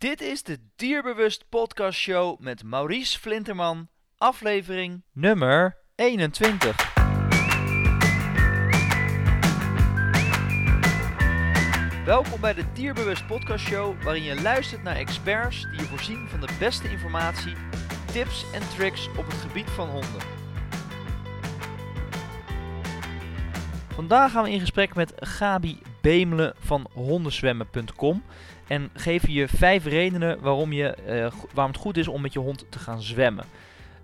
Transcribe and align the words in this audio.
Dit 0.00 0.20
is 0.20 0.42
de 0.42 0.58
Dierbewust 0.76 1.48
Podcast 1.48 1.98
Show 1.98 2.38
met 2.38 2.62
Maurice 2.62 3.18
Flinterman, 3.18 3.88
aflevering 4.16 5.02
nummer 5.12 5.76
21. 5.94 6.94
Welkom 12.04 12.40
bij 12.40 12.54
de 12.54 12.72
Dierbewust 12.72 13.26
Podcast 13.26 13.66
Show, 13.66 14.02
waarin 14.02 14.22
je 14.22 14.42
luistert 14.42 14.82
naar 14.82 14.96
experts 14.96 15.62
die 15.62 15.80
je 15.80 15.86
voorzien 15.86 16.28
van 16.28 16.40
de 16.40 16.56
beste 16.58 16.90
informatie, 16.90 17.54
tips 18.12 18.44
en 18.52 18.68
tricks 18.76 19.08
op 19.08 19.26
het 19.26 19.34
gebied 19.34 19.70
van 19.70 19.88
honden. 19.88 20.22
Vandaag 23.88 24.30
gaan 24.30 24.44
we 24.44 24.50
in 24.50 24.60
gesprek 24.60 24.94
met 24.94 25.12
Gabi 25.16 25.80
Bemelen 26.00 26.54
van 26.58 26.86
hondenzwemmen.com 26.92 28.22
en 28.66 28.90
geven 28.94 29.32
je 29.32 29.48
vijf 29.48 29.84
redenen 29.84 30.40
waarom, 30.40 30.72
je, 30.72 30.88
eh, 30.88 31.32
waarom 31.54 31.72
het 31.72 31.82
goed 31.82 31.96
is 31.96 32.08
om 32.08 32.20
met 32.20 32.32
je 32.32 32.38
hond 32.38 32.64
te 32.68 32.78
gaan 32.78 33.02
zwemmen. 33.02 33.44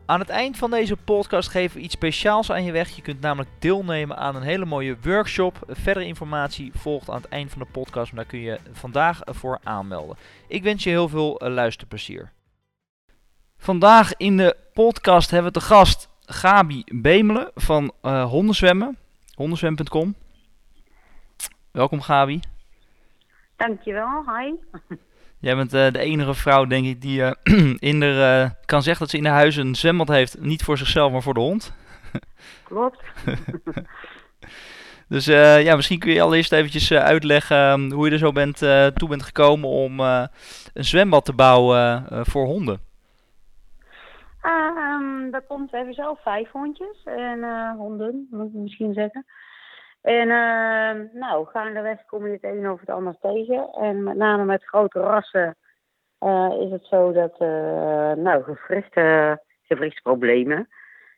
Aan 0.06 0.20
het 0.20 0.28
eind 0.28 0.56
van 0.56 0.70
deze 0.70 0.96
podcast 0.96 1.48
geven 1.48 1.76
we 1.76 1.82
iets 1.82 1.94
speciaals 1.94 2.52
aan 2.52 2.64
je 2.64 2.72
weg. 2.72 2.96
Je 2.96 3.02
kunt 3.02 3.20
namelijk 3.20 3.50
deelnemen 3.58 4.16
aan 4.16 4.36
een 4.36 4.42
hele 4.42 4.64
mooie 4.64 4.96
workshop. 5.02 5.58
Verdere 5.68 6.06
informatie 6.06 6.70
volgt 6.74 7.10
aan 7.10 7.16
het 7.16 7.28
eind 7.28 7.50
van 7.50 7.58
de 7.58 7.68
podcast, 7.72 8.12
maar 8.12 8.22
daar 8.22 8.32
kun 8.32 8.40
je 8.40 8.58
vandaag 8.72 9.20
voor 9.24 9.58
aanmelden. 9.62 10.16
Ik 10.46 10.62
wens 10.62 10.84
je 10.84 10.90
heel 10.90 11.08
veel 11.08 11.38
eh, 11.38 11.52
luisterplezier. 11.52 12.32
Vandaag 13.58 14.16
in 14.16 14.36
de 14.36 14.56
podcast 14.72 15.30
hebben 15.30 15.52
we 15.52 15.58
te 15.58 15.64
gast 15.64 16.08
Gabi 16.26 16.84
Bemelen 16.86 17.50
van 17.54 17.92
eh, 18.02 18.24
Hondenzwemmen. 18.24 18.98
Welkom 21.76 22.00
Gabi. 22.00 22.40
Dankjewel, 23.56 24.24
hi. 24.26 24.54
Jij 25.40 25.56
bent 25.56 25.74
eh, 25.74 25.90
de 25.90 25.98
enige 25.98 26.34
vrouw, 26.34 26.64
denk 26.64 26.86
ik, 26.86 27.00
die 27.00 27.22
in 27.90 28.00
de, 28.00 28.40
eh, 28.42 28.50
kan 28.64 28.82
zeggen 28.82 29.02
dat 29.02 29.10
ze 29.10 29.16
in 29.16 29.24
haar 29.24 29.34
huis 29.34 29.56
een 29.56 29.74
zwembad 29.74 30.08
heeft. 30.08 30.40
Niet 30.40 30.62
voor 30.62 30.78
zichzelf, 30.78 31.12
maar 31.12 31.22
voor 31.22 31.34
de 31.34 31.40
hond. 31.40 31.74
Klopt. 32.64 33.02
Dus 35.08 35.24
ja, 35.24 35.76
misschien 35.76 35.98
kun 35.98 36.12
je 36.12 36.22
allereerst 36.22 36.52
eventjes 36.52 36.92
uitleggen 36.92 37.56
ehm, 37.56 37.90
hoe 37.90 38.06
je 38.06 38.12
er 38.12 38.18
zo 38.18 38.32
bent, 38.32 38.58
toe 38.94 39.08
bent 39.08 39.22
gekomen 39.22 39.68
om 39.68 40.00
een 40.00 40.28
zwembad 40.84 41.24
te 41.24 41.32
bouwen 41.32 42.06
voor 42.26 42.46
honden. 42.46 42.80
Dat 45.30 45.46
komt, 45.46 45.70
we 45.70 45.76
hebben 45.76 45.94
zelf 45.94 46.22
vijf 46.22 46.50
hondjes 46.50 47.02
en 47.04 47.44
honden, 47.76 48.28
moet 48.30 48.46
ik 48.46 48.52
misschien 48.52 48.92
zeggen. 48.92 49.24
En 50.06 50.30
ehm 50.30 51.06
nou, 51.12 51.46
gaandeweg 51.46 52.04
kom 52.04 52.26
je 52.26 52.32
het 52.32 52.44
een 52.44 52.70
of 52.70 52.80
het 52.80 52.90
ander 52.90 53.16
tegen. 53.20 53.68
En 53.72 54.02
met 54.02 54.16
name 54.16 54.44
met 54.44 54.64
grote 54.64 55.00
rassen 55.00 55.56
eh, 56.18 56.52
is 56.60 56.70
het 56.70 56.84
zo 56.84 57.12
dat, 57.12 57.34
eh 57.38 58.12
nou, 58.12 58.42
gewrichten, 58.42 59.40
gewrichtsproblemen 59.62 60.68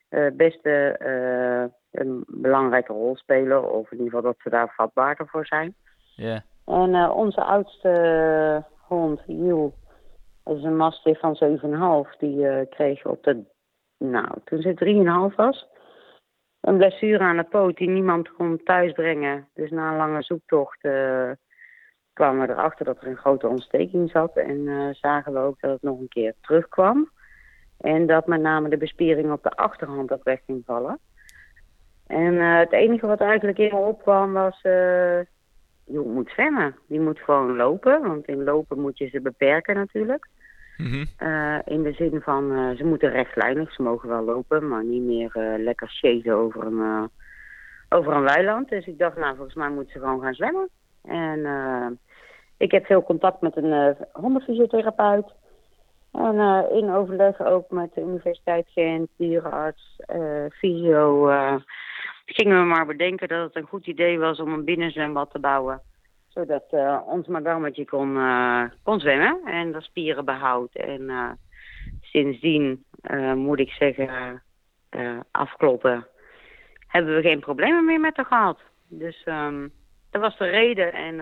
eh, 0.08 0.26
best 0.32 0.60
een 1.90 2.24
belangrijke 2.26 2.92
rol 2.92 3.16
spelen. 3.16 3.72
Of 3.72 3.90
in 3.90 3.98
ieder 3.98 4.14
geval 4.14 4.22
dat 4.22 4.40
ze 4.42 4.50
daar 4.50 4.72
vatbaarder 4.76 5.28
voor 5.28 5.46
zijn. 5.46 5.74
Ja. 6.16 6.42
En 6.64 7.10
onze 7.10 7.42
oudste 7.42 8.64
hond, 8.86 9.20
Jules, 9.26 9.72
dat 10.44 10.56
is 10.56 10.62
een 10.62 10.76
mastiff 10.76 11.20
van 11.20 11.38
7,5. 12.06 12.18
Die 12.18 12.66
kreeg 12.66 13.06
op 13.06 13.22
de, 13.22 13.44
nou, 13.98 14.28
toen 14.44 14.60
ze 14.60 15.30
3,5 15.30 15.36
was, 15.36 15.66
een 16.60 16.76
blessure 16.76 17.24
aan 17.24 17.36
de 17.36 17.44
poot 17.44 17.76
die 17.76 17.88
niemand 17.88 18.32
kon 18.32 18.62
thuisbrengen. 18.64 19.48
Dus 19.54 19.70
na 19.70 19.90
een 19.90 19.96
lange 19.96 20.22
zoektocht 20.22 20.84
eh, 20.84 21.30
kwamen 22.12 22.46
we 22.46 22.52
erachter 22.52 22.84
dat 22.84 23.00
er 23.00 23.06
een 23.06 23.16
grote 23.16 23.48
ontsteking 23.48 24.10
zat. 24.10 24.36
En 24.36 24.68
eh, 24.68 24.88
zagen 24.92 25.32
we 25.32 25.38
ook 25.38 25.60
dat 25.60 25.70
het 25.70 25.82
nog 25.82 26.00
een 26.00 26.08
keer 26.08 26.34
terugkwam. 26.40 27.10
En 27.78 28.06
dat 28.06 28.26
met 28.26 28.40
name 28.40 28.68
de 28.68 28.76
bespiering 28.76 29.32
op 29.32 29.42
de 29.42 29.50
achterhand 29.50 30.12
ook 30.12 30.24
weg 30.24 30.40
ging 30.46 30.62
vallen. 30.64 30.98
En 32.06 32.38
eh, 32.38 32.58
het 32.58 32.72
enige 32.72 33.06
wat 33.06 33.20
eigenlijk 33.20 33.58
in 33.58 33.74
me 33.74 33.80
opkwam 33.80 34.32
was... 34.32 34.60
je 34.62 36.00
moet 36.06 36.30
zwemmen. 36.30 36.76
Die 36.86 37.00
moet 37.00 37.18
gewoon 37.18 37.56
lopen, 37.56 38.02
want 38.02 38.26
in 38.26 38.44
lopen 38.44 38.80
moet 38.80 38.98
je 38.98 39.08
ze 39.08 39.20
beperken 39.20 39.74
natuurlijk. 39.74 40.28
Mhm. 40.78 41.04
Eh, 41.16 41.58
in 41.64 41.82
de 41.82 41.92
zin 41.92 42.20
van, 42.20 42.52
eh, 42.52 42.76
ze 42.76 42.84
moeten 42.84 43.10
rechtlijnig, 43.10 43.72
ze 43.72 43.82
mogen 43.82 44.08
wel 44.08 44.22
lopen, 44.22 44.68
maar 44.68 44.84
niet 44.84 45.02
meer 45.02 45.30
eh, 45.32 45.62
lekker 45.64 45.88
chasen 45.88 46.34
over 46.34 46.66
een, 46.66 47.10
over 47.88 48.12
een 48.12 48.22
weiland. 48.22 48.68
Dus 48.68 48.86
ik 48.86 48.98
dacht, 48.98 49.16
nou, 49.16 49.34
volgens 49.34 49.56
mij 49.56 49.68
moeten 49.68 49.92
ze 49.92 49.98
gewoon 49.98 50.20
gaan 50.20 50.34
zwemmen. 50.34 50.68
En 51.02 52.00
ik 52.56 52.70
heb 52.70 52.86
veel 52.86 53.02
contact 53.02 53.40
met 53.40 53.56
een 53.56 53.96
hondenfysiotherapeut. 54.12 55.32
En 56.12 56.66
in 56.70 56.90
overleg 56.90 57.40
ook 57.40 57.70
met 57.70 57.94
de 57.94 58.00
Universiteit 58.00 58.68
Gent, 58.68 59.08
dierenarts, 59.16 60.00
fysio... 60.50 61.30
gingen 62.24 62.60
we 62.60 62.66
maar 62.66 62.86
bedenken 62.86 63.28
dat 63.28 63.46
het 63.46 63.56
een 63.56 63.68
goed 63.68 63.86
idee 63.86 64.18
was 64.18 64.40
om 64.40 64.52
een 64.52 64.64
binnenzwembad 64.64 65.30
te 65.30 65.38
bouwen. 65.38 65.80
Zodat 66.38 66.64
eh, 66.70 67.00
ons 67.06 67.26
madammetje 67.26 67.84
kon, 67.84 68.16
eh, 68.16 68.62
kon 68.82 69.00
zwemmen 69.00 69.40
en 69.44 69.72
de 69.72 69.80
spieren 69.80 70.24
behoudt. 70.24 70.76
En 70.76 71.10
eh, 71.10 71.30
sindsdien 72.00 72.84
moet 73.34 73.58
ik 73.58 73.70
zeggen, 73.70 74.42
afkloppen, 75.30 76.06
hebben 76.86 77.14
we 77.14 77.22
geen 77.22 77.40
problemen 77.40 77.84
meer 77.84 78.00
met 78.00 78.16
haar 78.16 78.24
gehad. 78.24 78.58
Dus 78.88 79.22
ehm, 79.24 79.68
dat 80.10 80.20
was 80.20 80.36
de 80.38 80.46
reden 80.46 80.92
en 80.92 81.14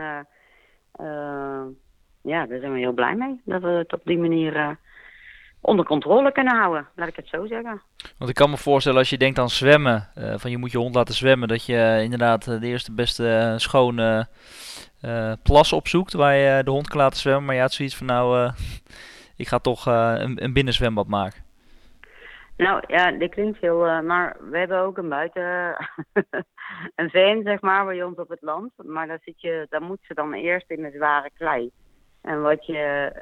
ja, 2.23 2.47
daar 2.47 2.59
zijn 2.61 2.73
we 2.73 2.79
heel 2.79 2.93
blij 2.93 3.15
mee. 3.15 3.41
Dat 3.45 3.63
we 3.63 3.69
het 3.69 3.93
op 3.93 4.01
die 4.05 4.19
manier 4.19 4.79
onder 5.61 5.85
controle 5.85 6.33
kunnen 6.33 6.57
houden, 6.57 6.89
laat 6.95 7.09
ik 7.09 7.17
het 7.17 7.29
zo 7.29 7.47
zeggen. 7.47 7.83
Want 8.19 8.31
ik 8.31 8.37
kan 8.37 8.51
me 8.51 8.57
voorstellen 8.57 8.99
als 8.99 9.11
je 9.11 9.19
denkt 9.19 9.39
aan 9.39 9.49
zwemmen, 9.49 10.09
van 10.15 10.51
je 10.51 10.59
moet 10.59 10.73
je 10.73 10.79
hond 10.79 10.95
laten 10.95 11.15
zwemmen, 11.15 11.49
dat 11.49 11.67
je 11.67 12.01
inderdaad 12.03 12.45
de 12.45 12.67
eerste 12.67 12.93
beste 12.93 13.29
eh, 13.29 13.57
schone 13.57 14.29
eh, 15.07 15.33
plas 15.43 15.73
opzoekt 15.73 16.13
waar 16.13 16.35
je 16.35 16.63
de 16.65 16.71
hond 16.71 16.89
kan 16.89 17.01
laten 17.01 17.19
zwemmen. 17.19 17.45
Maar 17.45 17.55
je 17.55 17.61
had 17.61 17.73
zoiets 17.73 17.97
van 17.97 18.07
nou, 18.07 18.39
eh, 18.39 18.53
ik 19.37 19.49
ga 19.49 19.59
toch 19.59 19.87
eh, 19.87 20.15
een, 20.19 20.45
een 20.45 20.53
binnenzwembad 20.53 21.07
maken. 21.07 21.45
Nou 22.57 22.83
ja, 22.87 23.11
dit 23.11 23.31
klinkt 23.31 23.59
veel, 23.59 24.03
maar 24.03 24.37
we 24.51 24.59
hebben 24.59 24.79
ook 24.79 24.99
een 24.99 25.09
buiten, 25.09 25.77
een 27.01 27.11
veen 27.11 27.43
zeg 27.43 27.61
maar, 27.61 27.85
bij 27.85 28.03
ons 28.03 28.17
op 28.17 28.29
het 28.29 28.43
land. 28.43 28.73
Maar 28.77 29.07
daar, 29.07 29.21
zit 29.25 29.41
je, 29.41 29.67
daar 29.71 29.83
moet 29.83 29.99
ze 30.03 30.15
dan 30.15 30.33
eerst 30.33 30.71
in 30.71 30.83
de 30.83 30.91
zware 30.91 31.31
klei. 31.35 31.71
En 32.23 32.43
wat 32.43 32.67
je 32.67 33.13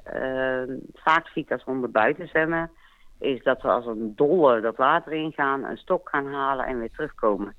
vaak 0.94 1.28
ziet 1.28 1.52
als 1.52 1.62
honden 1.62 1.90
buiten 1.90 2.28
zwemmen, 2.28 2.70
is 3.18 3.42
dat 3.42 3.60
ze 3.60 3.68
als 3.68 3.86
een 3.86 4.12
dolle 4.16 4.60
dat 4.60 4.76
water 4.76 5.12
ingaan, 5.12 5.64
een 5.64 5.76
stok 5.76 6.08
gaan 6.08 6.26
halen 6.26 6.66
en 6.66 6.78
weer 6.78 6.90
terugkomen. 6.90 7.54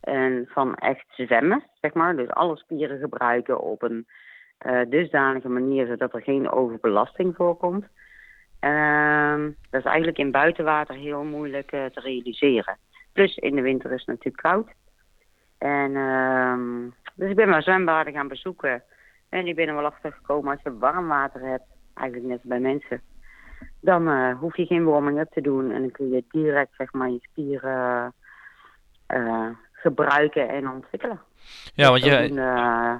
En 0.00 0.48
van 0.48 0.74
echt 0.74 1.04
zwemmen, 1.10 1.64
zeg 1.80 1.94
maar, 1.94 2.16
dus 2.16 2.28
alle 2.28 2.56
spieren 2.56 2.98
gebruiken 2.98 3.60
op 3.60 3.82
een 3.82 4.06
eh, 4.58 4.80
dusdanige 4.88 5.48
manier 5.48 5.86
zodat 5.86 6.14
er 6.14 6.22
geen 6.22 6.50
overbelasting 6.50 7.36
voorkomt. 7.36 7.84
Ehm, 8.60 9.50
dat 9.70 9.80
is 9.80 9.86
eigenlijk 9.86 10.18
in 10.18 10.30
buitenwater 10.30 10.94
heel 10.94 11.24
moeilijk 11.24 11.72
eh, 11.72 11.84
te 11.84 12.00
realiseren. 12.00 12.78
Plus 13.12 13.36
in 13.36 13.54
de 13.54 13.62
winter 13.62 13.92
is 13.92 13.98
het 13.98 14.06
natuurlijk 14.06 14.42
koud. 14.42 14.68
En 15.58 15.96
ehm, 15.96 16.88
dus 17.14 17.30
ik 17.30 17.36
ben 17.36 17.48
maar 17.48 17.62
zwembaden 17.62 18.12
gaan 18.12 18.28
bezoeken. 18.28 18.82
En 19.28 19.46
ik 19.46 19.54
ben 19.54 19.68
er 19.68 19.74
wel 19.74 19.84
achter 19.84 20.12
gekomen 20.12 20.52
als 20.52 20.62
je 20.62 20.78
warm 20.78 21.08
water 21.08 21.40
hebt, 21.40 21.66
eigenlijk 21.94 22.28
net 22.28 22.42
bij 22.42 22.60
mensen, 22.60 23.00
dan 23.80 24.08
eh, 24.08 24.38
hoef 24.38 24.56
je 24.56 24.66
geen 24.66 24.84
warming-up 24.84 25.30
te 25.32 25.40
doen. 25.40 25.70
En 25.70 25.80
dan 25.80 25.90
kun 25.90 26.10
je 26.10 26.24
direct 26.28 26.74
zeg 26.76 26.92
maar 26.92 27.10
je 27.10 27.20
spieren 27.20 28.14
gebruiken 29.80 30.48
en 30.48 30.68
ontwikkelen. 30.70 31.20
Ja, 31.74 31.90
want 31.90 32.04
je, 32.04 32.10
Zodoende, 32.10 32.40
eh, 32.40 32.94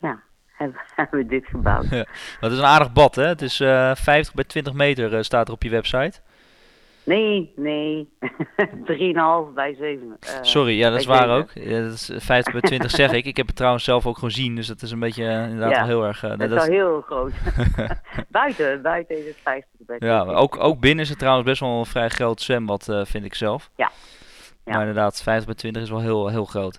ja, 0.00 0.22
hebben, 0.58 0.80
hebben 0.94 1.18
we 1.20 1.26
dit 1.26 1.46
gebouwd. 1.46 1.84
het 2.40 2.52
is 2.52 2.58
een 2.58 2.64
aardig 2.64 2.92
bad 2.92 3.14
hè, 3.14 3.26
het 3.26 3.42
is 3.42 3.60
eh 3.60 3.94
50 3.94 4.34
bij 4.34 4.44
20 4.44 4.72
meter 4.72 5.14
eh, 5.16 5.22
staat 5.22 5.48
er 5.48 5.54
op 5.54 5.62
je 5.62 5.70
website. 5.70 6.20
Nee, 7.04 7.52
nee. 7.56 8.08
3,5 8.84 9.54
bij 9.54 9.74
7. 9.78 10.16
eh, 10.20 10.38
Sorry, 10.42 10.78
ja 10.78 10.90
dat 10.90 11.00
is 11.00 11.06
waar 11.06 11.28
ook. 11.28 11.50
Ja, 11.54 11.82
dat 11.82 11.92
is 11.92 12.10
50 12.16 12.52
bij 12.52 12.60
20 12.62 12.90
zeg 12.90 13.12
ik. 13.12 13.24
Ik 13.24 13.36
heb 13.36 13.46
het 13.46 13.56
trouwens 13.56 13.84
zelf 13.84 14.06
ook 14.06 14.18
gezien, 14.18 14.54
dus 14.54 14.66
dat 14.66 14.82
is 14.82 14.90
een 14.90 14.98
beetje 14.98 15.24
eh, 15.26 15.42
inderdaad 15.42 15.70
Ja, 15.70 15.76
wel 15.76 15.86
heel 15.86 16.04
erg... 16.06 16.22
eh, 16.22 16.30
Dat 16.30 16.40
is 16.40 16.48
dat 16.48 16.66
wel 16.66 16.72
heel 16.74 17.00
groot. 17.00 17.32
buiten, 18.28 18.82
buiten 18.82 19.18
is 19.18 19.26
het 19.26 19.36
50 19.42 19.70
bij 19.78 19.96
Ja, 19.98 20.22
20. 20.22 20.42
ook, 20.42 20.56
ook 20.58 20.80
binnen 20.80 21.04
is 21.04 21.10
het 21.10 21.18
trouwens 21.18 21.46
best 21.48 21.60
wel 21.60 21.78
een 21.78 21.86
vrij 21.86 22.08
groot 22.08 22.40
zwembad, 22.40 22.88
eh, 22.88 23.04
vind 23.04 23.24
ik 23.24 23.34
zelf. 23.34 23.70
Ja. 23.76 23.90
Ja. 24.70 24.76
Maar 24.76 24.86
inderdaad, 24.86 25.22
50 25.22 25.46
bij 25.46 25.54
20 25.54 25.82
is 25.82 25.90
wel 25.90 26.00
heel, 26.00 26.28
heel 26.28 26.44
groot. 26.44 26.78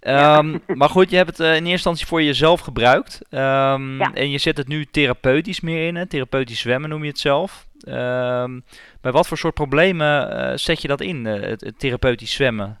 Ehm, 0.00 0.58
Maar 0.78 0.88
goed, 0.88 1.10
je 1.10 1.16
hebt 1.16 1.28
het 1.28 1.40
eh, 1.40 1.46
in 1.46 1.52
eerste 1.52 1.70
instantie 1.70 2.06
voor 2.06 2.22
jezelf 2.22 2.60
gebruikt. 2.60 3.22
Ehm, 3.30 3.98
Ja. 3.98 4.10
En 4.14 4.30
je 4.30 4.38
zet 4.38 4.56
het 4.56 4.68
nu 4.68 4.84
therapeutisch 4.84 5.60
meer 5.60 5.86
in, 5.86 5.96
hè? 5.96 6.06
therapeutisch 6.06 6.60
zwemmen 6.60 6.90
noem 6.90 7.02
je 7.02 7.08
het 7.08 7.18
zelf. 7.18 7.66
Ehm, 7.80 8.60
bij 9.00 9.12
wat 9.12 9.28
voor 9.28 9.36
soort 9.36 9.54
problemen 9.54 10.30
eh, 10.30 10.56
zet 10.56 10.82
je 10.82 10.88
dat 10.88 11.00
in, 11.00 11.26
eh, 11.26 11.40
het, 11.40 11.60
het 11.60 11.78
therapeutisch 11.78 12.32
zwemmen? 12.32 12.78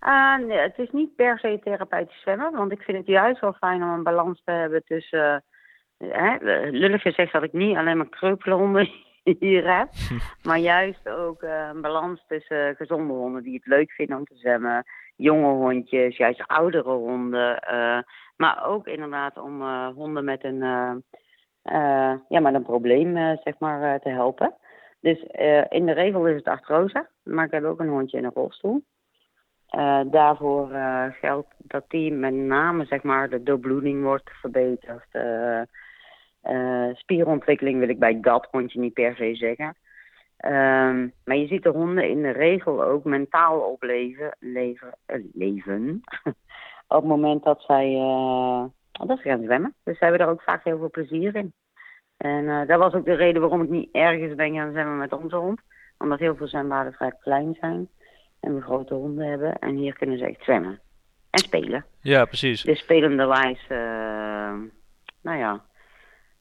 Uh, 0.00 0.36
nee, 0.38 0.58
het 0.58 0.78
is 0.78 0.90
niet 0.92 1.16
per 1.16 1.38
se 1.38 1.60
therapeutisch 1.64 2.20
zwemmen, 2.20 2.52
want 2.52 2.72
ik 2.72 2.82
vind 2.82 2.98
het 2.98 3.06
juist 3.06 3.40
wel 3.40 3.52
fijn 3.52 3.82
om 3.82 3.90
een 3.90 4.02
balans 4.02 4.42
te 4.44 4.52
hebben 4.52 4.82
tussen. 4.84 5.44
Uh, 5.98 6.34
lullig 6.70 7.02
gezegd 7.02 7.32
dat 7.32 7.42
ik 7.42 7.52
niet 7.52 7.76
alleen 7.76 7.96
maar 7.96 8.08
hier 9.40 9.78
heb, 9.78 9.88
maar 10.46 10.58
juist 10.58 11.08
ook 11.08 11.42
uh, 11.42 11.68
een 11.72 11.80
balans 11.80 12.24
tussen 12.26 12.76
gezonde 12.76 13.12
honden 13.12 13.42
die 13.42 13.54
het 13.54 13.66
leuk 13.66 13.92
vinden 13.92 14.16
om 14.16 14.24
te 14.24 14.36
zwemmen, 14.36 14.84
jonge 15.16 15.52
hondjes, 15.52 16.16
juist 16.16 16.46
oudere 16.46 16.92
honden, 16.92 17.64
maar 18.36 18.66
ook 18.66 18.86
inderdaad 18.86 19.38
om 19.38 19.62
honden 19.94 20.24
met 20.24 20.44
een, 20.44 20.58
ja, 22.28 22.40
met 22.40 22.54
een 22.54 22.62
probleem 22.62 23.38
zeg 23.44 23.58
maar, 23.58 24.00
te 24.00 24.08
helpen. 24.08 24.54
Dus 25.00 25.22
in 25.68 25.86
de 25.86 25.92
regel 25.92 26.26
is 26.26 26.36
het 26.36 26.44
artrose, 26.44 27.08
maar 27.22 27.44
ik 27.44 27.50
heb 27.50 27.64
ook 27.64 27.80
een 27.80 27.88
hondje 27.88 28.18
in 28.18 28.24
een 28.24 28.30
rolstoel. 28.34 28.82
Uh, 29.76 30.00
daarvoor 30.06 30.70
uh, 30.70 31.04
geldt 31.10 31.54
dat 31.58 31.84
die 31.88 32.12
met 32.12 32.34
name 32.34 32.84
zeg 32.84 33.02
maar, 33.02 33.30
de 33.30 33.42
doorbloeding 33.42 34.02
wordt 34.02 34.30
verbeterd. 34.30 35.06
Uh, 35.12 35.60
spierontwikkeling 36.94 37.78
wil 37.78 37.88
ik 37.88 37.98
bij 37.98 38.20
dat 38.20 38.48
hondje 38.50 38.80
niet 38.80 38.92
per 38.92 39.16
se 39.16 39.34
zeggen. 39.34 39.76
Ehm, 40.36 41.08
maar 41.24 41.36
je 41.36 41.46
ziet 41.46 41.62
de 41.62 41.68
honden 41.68 42.08
in 42.08 42.22
de 42.22 42.30
regel 42.30 42.84
ook 42.84 43.04
mentaal 43.04 43.60
opleven 43.60 44.36
leven, 44.40 44.94
leven 45.34 46.02
op 46.88 47.00
het 47.00 47.04
moment 47.04 47.44
dat 47.44 47.60
zij, 47.60 47.94
dat 48.92 49.18
ze 49.18 49.28
gaan 49.28 49.42
zwemmen. 49.42 49.74
Dus 49.84 49.98
ze 49.98 50.04
hebben 50.04 50.20
er 50.20 50.32
ook 50.32 50.42
vaak 50.42 50.64
heel 50.64 50.78
veel 50.78 50.90
plezier 50.90 51.36
in. 51.36 51.52
En 52.16 52.66
dat 52.66 52.78
was 52.78 52.92
ook 52.92 53.04
de 53.04 53.14
reden 53.14 53.40
waarom 53.40 53.62
ik 53.62 53.68
niet 53.68 53.88
ergens 53.92 54.34
ben 54.34 54.54
gaan 54.54 54.70
zwemmen 54.70 54.98
met 54.98 55.12
onze 55.12 55.36
hond. 55.36 55.60
Omdat 55.98 56.18
heel 56.18 56.36
veel 56.36 56.48
zwembaden 56.48 56.92
vrij 56.92 57.12
klein 57.20 57.56
zijn 57.60 57.88
en 58.42 58.54
we 58.54 58.60
grote 58.60 58.94
honden 58.94 59.26
hebben. 59.26 59.58
En 59.58 59.76
hier 59.76 59.96
kunnen 59.96 60.18
ze 60.18 60.24
echt 60.24 60.42
zwemmen. 60.42 60.80
En 61.30 61.38
spelen. 61.38 61.84
Ja, 62.00 62.24
precies. 62.24 62.62
Dus 62.62 62.78
spelenderwijs, 62.78 63.66
uh, 63.68 64.52
nou 65.22 65.38
ja, 65.38 65.64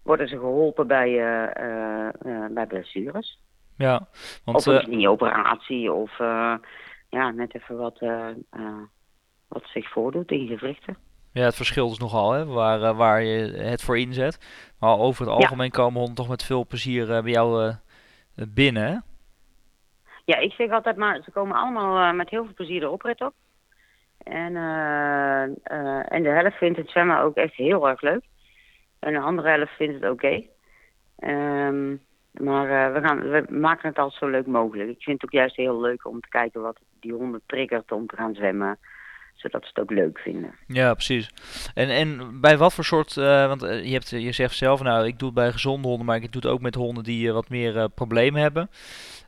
worden 0.03 0.27
ze 0.27 0.37
geholpen 0.37 0.87
bij, 0.87 1.09
uh, 1.09 2.09
uh, 2.25 2.45
bij 2.49 2.65
blessures. 2.67 3.39
Ja, 3.77 4.07
want... 4.45 4.57
Of 4.57 4.65
een 4.65 4.83
knieoperatie 4.83 5.91
of 5.91 6.17
ja, 7.09 7.31
net 7.31 7.55
even 7.55 7.77
wat, 7.77 7.99
wat 9.47 9.63
zich 9.63 9.91
voordoet 9.91 10.31
in 10.31 10.47
gewrichten. 10.47 10.97
Ja, 11.31 11.43
het 11.43 11.55
verschilt 11.55 11.89
dus 11.89 11.99
nogal, 11.99 12.31
hè, 12.31 12.45
waar, 12.45 12.95
waar 12.95 13.23
je 13.23 13.51
het 13.57 13.81
voor 13.81 13.97
inzet. 13.97 14.39
Maar 14.79 14.97
over 14.97 15.25
het 15.25 15.33
algemeen 15.33 15.71
komen 15.71 15.97
honden 15.97 16.15
toch 16.15 16.29
met 16.29 16.43
veel 16.43 16.65
plezier 16.65 17.07
bij 17.07 17.31
jou 17.31 17.73
binnen, 18.35 18.83
hè? 18.83 18.97
Ja, 20.25 20.37
ik 20.37 20.51
zeg 20.51 20.71
altijd 20.71 20.97
maar, 20.97 21.21
ze 21.23 21.31
komen 21.31 21.57
allemaal 21.57 22.13
met 22.13 22.29
heel 22.29 22.43
veel 22.43 22.53
plezier 22.53 22.79
de 22.79 22.89
oprit 22.89 23.21
op. 23.21 23.33
En, 24.23 24.51
uh, 24.55 25.43
uh, 25.77 26.13
en 26.13 26.23
de 26.23 26.29
helft 26.29 26.57
vindt 26.57 26.77
het 26.77 26.89
zwemmen 26.89 27.19
ook 27.19 27.35
echt 27.35 27.53
heel 27.53 27.89
erg 27.89 28.01
leuk. 28.01 28.23
En 29.01 29.13
de 29.13 29.19
andere 29.19 29.49
helft 29.49 29.75
vindt 29.75 30.01
het 30.01 30.11
oké. 30.11 30.43
Um, 31.19 32.01
maar 32.31 32.93
we, 32.93 32.99
gaan, 33.01 33.29
we 33.29 33.45
maken 33.49 33.89
het 33.89 33.97
altijd 33.97 34.19
zo 34.19 34.27
leuk 34.27 34.45
mogelijk. 34.45 34.89
Ik 34.89 35.03
vind 35.03 35.21
het 35.21 35.25
ook 35.25 35.39
juist 35.39 35.55
heel 35.55 35.81
leuk 35.81 36.05
om 36.05 36.19
te 36.19 36.29
kijken 36.29 36.61
wat 36.61 36.79
die 36.99 37.13
honden 37.13 37.41
triggert 37.45 37.91
om 37.91 38.07
te 38.07 38.15
gaan 38.15 38.35
zwemmen 38.35 38.77
zodat 39.41 39.63
ze 39.63 39.69
het 39.69 39.79
ook 39.79 39.91
leuk 39.91 40.19
vinden. 40.19 40.55
Ja, 40.67 40.93
precies. 40.93 41.29
En, 41.73 41.89
en 41.89 42.39
bij 42.41 42.57
wat 42.57 42.73
voor 42.73 42.83
soort, 42.83 43.15
uh, 43.15 43.47
want 43.47 43.61
je, 43.61 43.91
hebt, 43.91 44.09
je 44.09 44.31
zegt 44.31 44.55
zelf, 44.55 44.81
nou, 44.81 45.07
ik 45.07 45.19
doe 45.19 45.27
het 45.27 45.37
bij 45.37 45.51
gezonde 45.51 45.87
honden, 45.87 46.05
maar 46.05 46.15
ik 46.15 46.31
doe 46.31 46.41
het 46.41 46.51
ook 46.51 46.61
met 46.61 46.75
honden 46.75 47.03
die 47.03 47.33
wat 47.33 47.49
meer 47.49 47.89
problemen 47.89 48.41
hebben. 48.41 48.69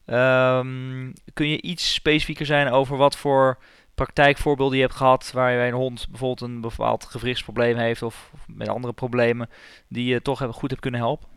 Um, 0.06 1.14
kun 1.34 1.50
je 1.50 1.62
iets 1.62 1.94
specifieker 1.94 2.46
zijn 2.46 2.72
over 2.72 2.98
wat 2.98 3.18
voor 3.18 3.58
praktijkvoorbeelden 3.96 4.78
je 4.78 4.84
hebt 4.84 4.96
gehad 4.96 5.32
waar 5.32 5.68
een 5.68 5.74
hond 5.74 6.08
bijvoorbeeld 6.10 6.50
een 6.50 6.62
bepaald 6.62 7.06
gewrichtsprobleem 7.06 7.78
heeft 7.78 8.02
of, 8.02 8.32
met 8.48 8.70
andere 8.70 8.94
problemen 8.94 9.50
die 9.88 10.06
je 10.06 10.22
toch 10.22 10.40
goed 10.40 10.70
hebt 10.70 10.82
kunnen 10.82 11.00
helpen? 11.00 11.28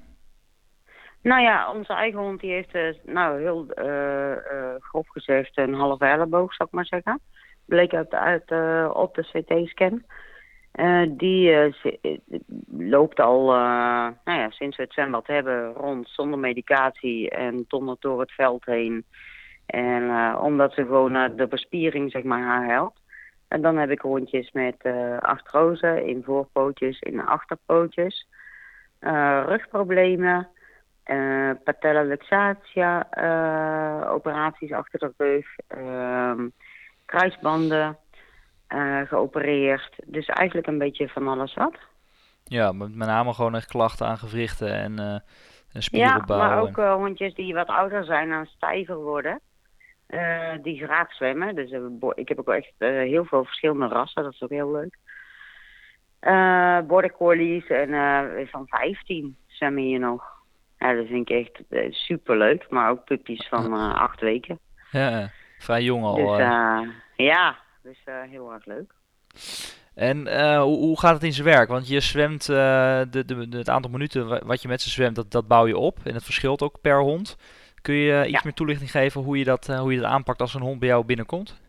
Nou 1.23 1.43
ja, 1.43 1.73
onze 1.73 1.93
eigen 1.93 2.21
hond 2.21 2.41
die 2.41 2.53
heeft, 2.53 2.75
uh, 2.75 2.95
nou 3.05 3.41
heel 3.41 3.67
uh, 3.75 4.31
uh, 4.31 4.75
grof 4.79 5.09
gezegd, 5.09 5.59
een 5.59 5.75
halve 5.75 6.05
elleboog, 6.05 6.55
zou 6.55 6.69
ik 6.69 6.75
maar 6.75 6.87
zeggen. 6.87 7.21
Bleek 7.65 7.95
uit, 7.95 8.15
uit 8.15 8.51
op 8.95 9.15
de 9.15 9.23
CT-scan. 9.33 10.03
die 11.17 11.75
loopt 12.69 13.21
al, 13.21 13.47
nou 14.25 14.39
ja, 14.39 14.51
sinds 14.51 14.77
we 14.77 14.83
het 14.83 14.93
zwembad 14.93 15.27
hebben, 15.27 15.73
rond 15.73 16.09
zonder 16.09 16.39
medicatie 16.39 17.31
en 17.31 17.65
dondert 17.69 18.01
door 18.01 18.21
het 18.21 18.33
veld 18.33 18.65
heen. 18.65 19.05
En 19.67 20.37
omdat 20.37 20.73
ze 20.73 20.83
gewoon 20.83 21.37
de 21.37 21.47
bespiering, 21.47 22.11
zeg 22.11 22.23
maar, 22.23 22.43
haar 22.43 22.67
helpt. 22.67 23.01
En 23.49 23.63
dan 23.63 23.77
heb 23.77 23.91
ik 23.91 24.01
hondjes 24.01 24.53
met 24.53 24.77
artrose 25.21 26.07
in 26.07 26.23
voorpootjes, 26.25 27.01
in 27.01 27.27
achterpootjes. 27.27 28.29
rugproblemen. 29.47 30.49
Uh, 31.07 31.51
patella 31.65 32.03
luxatia 32.03 33.07
uh, 33.19 34.13
operaties 34.13 34.73
achter 34.73 34.99
de 34.99 35.13
rug, 35.17 35.47
uh, 35.79 36.47
kruisbanden 37.05 37.97
uh, 38.69 39.01
geopereerd. 39.01 39.97
Dus 40.05 40.27
eigenlijk 40.27 40.67
een 40.67 40.79
beetje 40.79 41.09
van 41.09 41.29
alles 41.29 41.55
wat. 41.55 41.75
Ja, 42.45 42.73
met, 42.73 42.95
name 42.95 43.35
gewoon 43.35 43.55
echt 43.55 43.67
klachten 43.67 44.07
aan 44.07 44.19
gewrichten 44.19 44.73
en, 44.73 44.93
uh, 44.93 45.15
en. 45.73 45.81
Ja, 45.91 46.25
maar 46.27 46.61
ook 46.61 46.79
uh, 46.79 46.95
hondjes 46.95 47.35
die 47.35 47.55
wat 47.55 47.67
ouder 47.69 48.05
zijn 48.05 48.33
en 48.33 48.47
stijver 48.47 48.97
worden. 48.97 49.41
Die 50.63 50.85
graag 50.85 51.13
zwemmen. 51.13 51.55
Dus 51.55 51.71
ik 52.15 52.29
heb 52.29 52.39
ook 52.39 52.49
echt 52.49 52.73
heel 52.79 53.25
veel 53.25 53.45
verschillende 53.45 53.87
rassen. 53.87 54.23
Dat 54.23 54.33
is 54.33 54.43
ook 54.43 54.51
heel 54.51 54.73
leuk. 54.73 54.99
border 56.87 57.13
collies 57.13 57.67
en 57.67 58.49
van 58.51 58.67
15 58.67 59.37
zwemmen 59.47 59.83
hier 59.83 59.99
nog. 59.99 60.35
Ja, 60.79 60.95
dat 60.95 61.07
vind 61.07 61.31
ik 61.31 61.37
echt 61.37 61.61
uh, 61.71 61.93
superleuk. 61.93 62.67
Maar 62.71 62.91
ook 62.91 63.05
puppies 63.05 63.49
van 63.49 63.73
acht 63.95 64.21
weken. 64.21 64.59
Ja, 64.91 65.31
vrij 65.59 65.83
jong 65.83 66.05
al. 66.05 66.15
Dus, 66.15 66.39
ja, 67.17 67.57
dus 67.83 67.99
heel 68.31 68.53
erg 68.53 68.65
leuk. 68.65 68.95
En 69.95 70.19
hoe, 70.61 70.77
hoe, 70.77 71.01
gaat 71.01 71.15
het 71.15 71.23
in 71.23 71.33
zijn 71.33 71.47
werk? 71.47 71.69
Want 71.69 71.89
je 71.89 72.01
zwemt, 72.01 72.47
de, 72.47 73.07
de, 73.11 73.49
de, 73.49 73.59
het 73.59 73.69
aantal 73.69 73.91
minuten 73.91 74.47
wat 74.47 74.63
je 74.63 74.69
met 74.69 74.81
ze 74.81 74.91
zwemt, 74.91 75.17
dat, 75.17 75.31
dat 75.31 75.49
bouw 75.49 75.67
je 75.67 75.77
op. 75.77 75.99
En 76.05 76.15
het 76.15 76.25
verschilt 76.25 76.63
ook 76.63 76.81
per 76.81 77.01
hond. 77.01 77.37
Kun 77.87 77.95
je 77.95 78.23
iets 78.23 78.31
ja. 78.31 78.41
meer 78.45 78.53
toelichting 78.53 78.91
geven 78.91 79.21
hoe 79.21 79.39
je, 79.39 79.45
dat, 79.45 79.67
hoe 79.67 79.93
je 79.93 80.01
dat 80.01 80.11
aanpakt 80.11 80.41
als 80.41 80.55
een 80.55 80.63
hond 80.63 80.79
bij 80.79 80.89
jou 80.89 81.05
binnenkomt? 81.05 81.61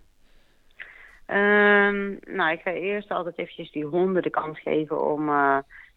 Um, 1.27 2.19
nou, 2.25 2.51
ik 2.51 2.61
ga 2.61 2.71
eerst 2.71 3.11
altijd 3.11 3.37
eventjes 3.37 3.71
die 3.71 3.85
honden 3.85 4.21
de 4.21 4.29
kans 4.29 4.61
geven 4.61 5.05
om 5.05 5.29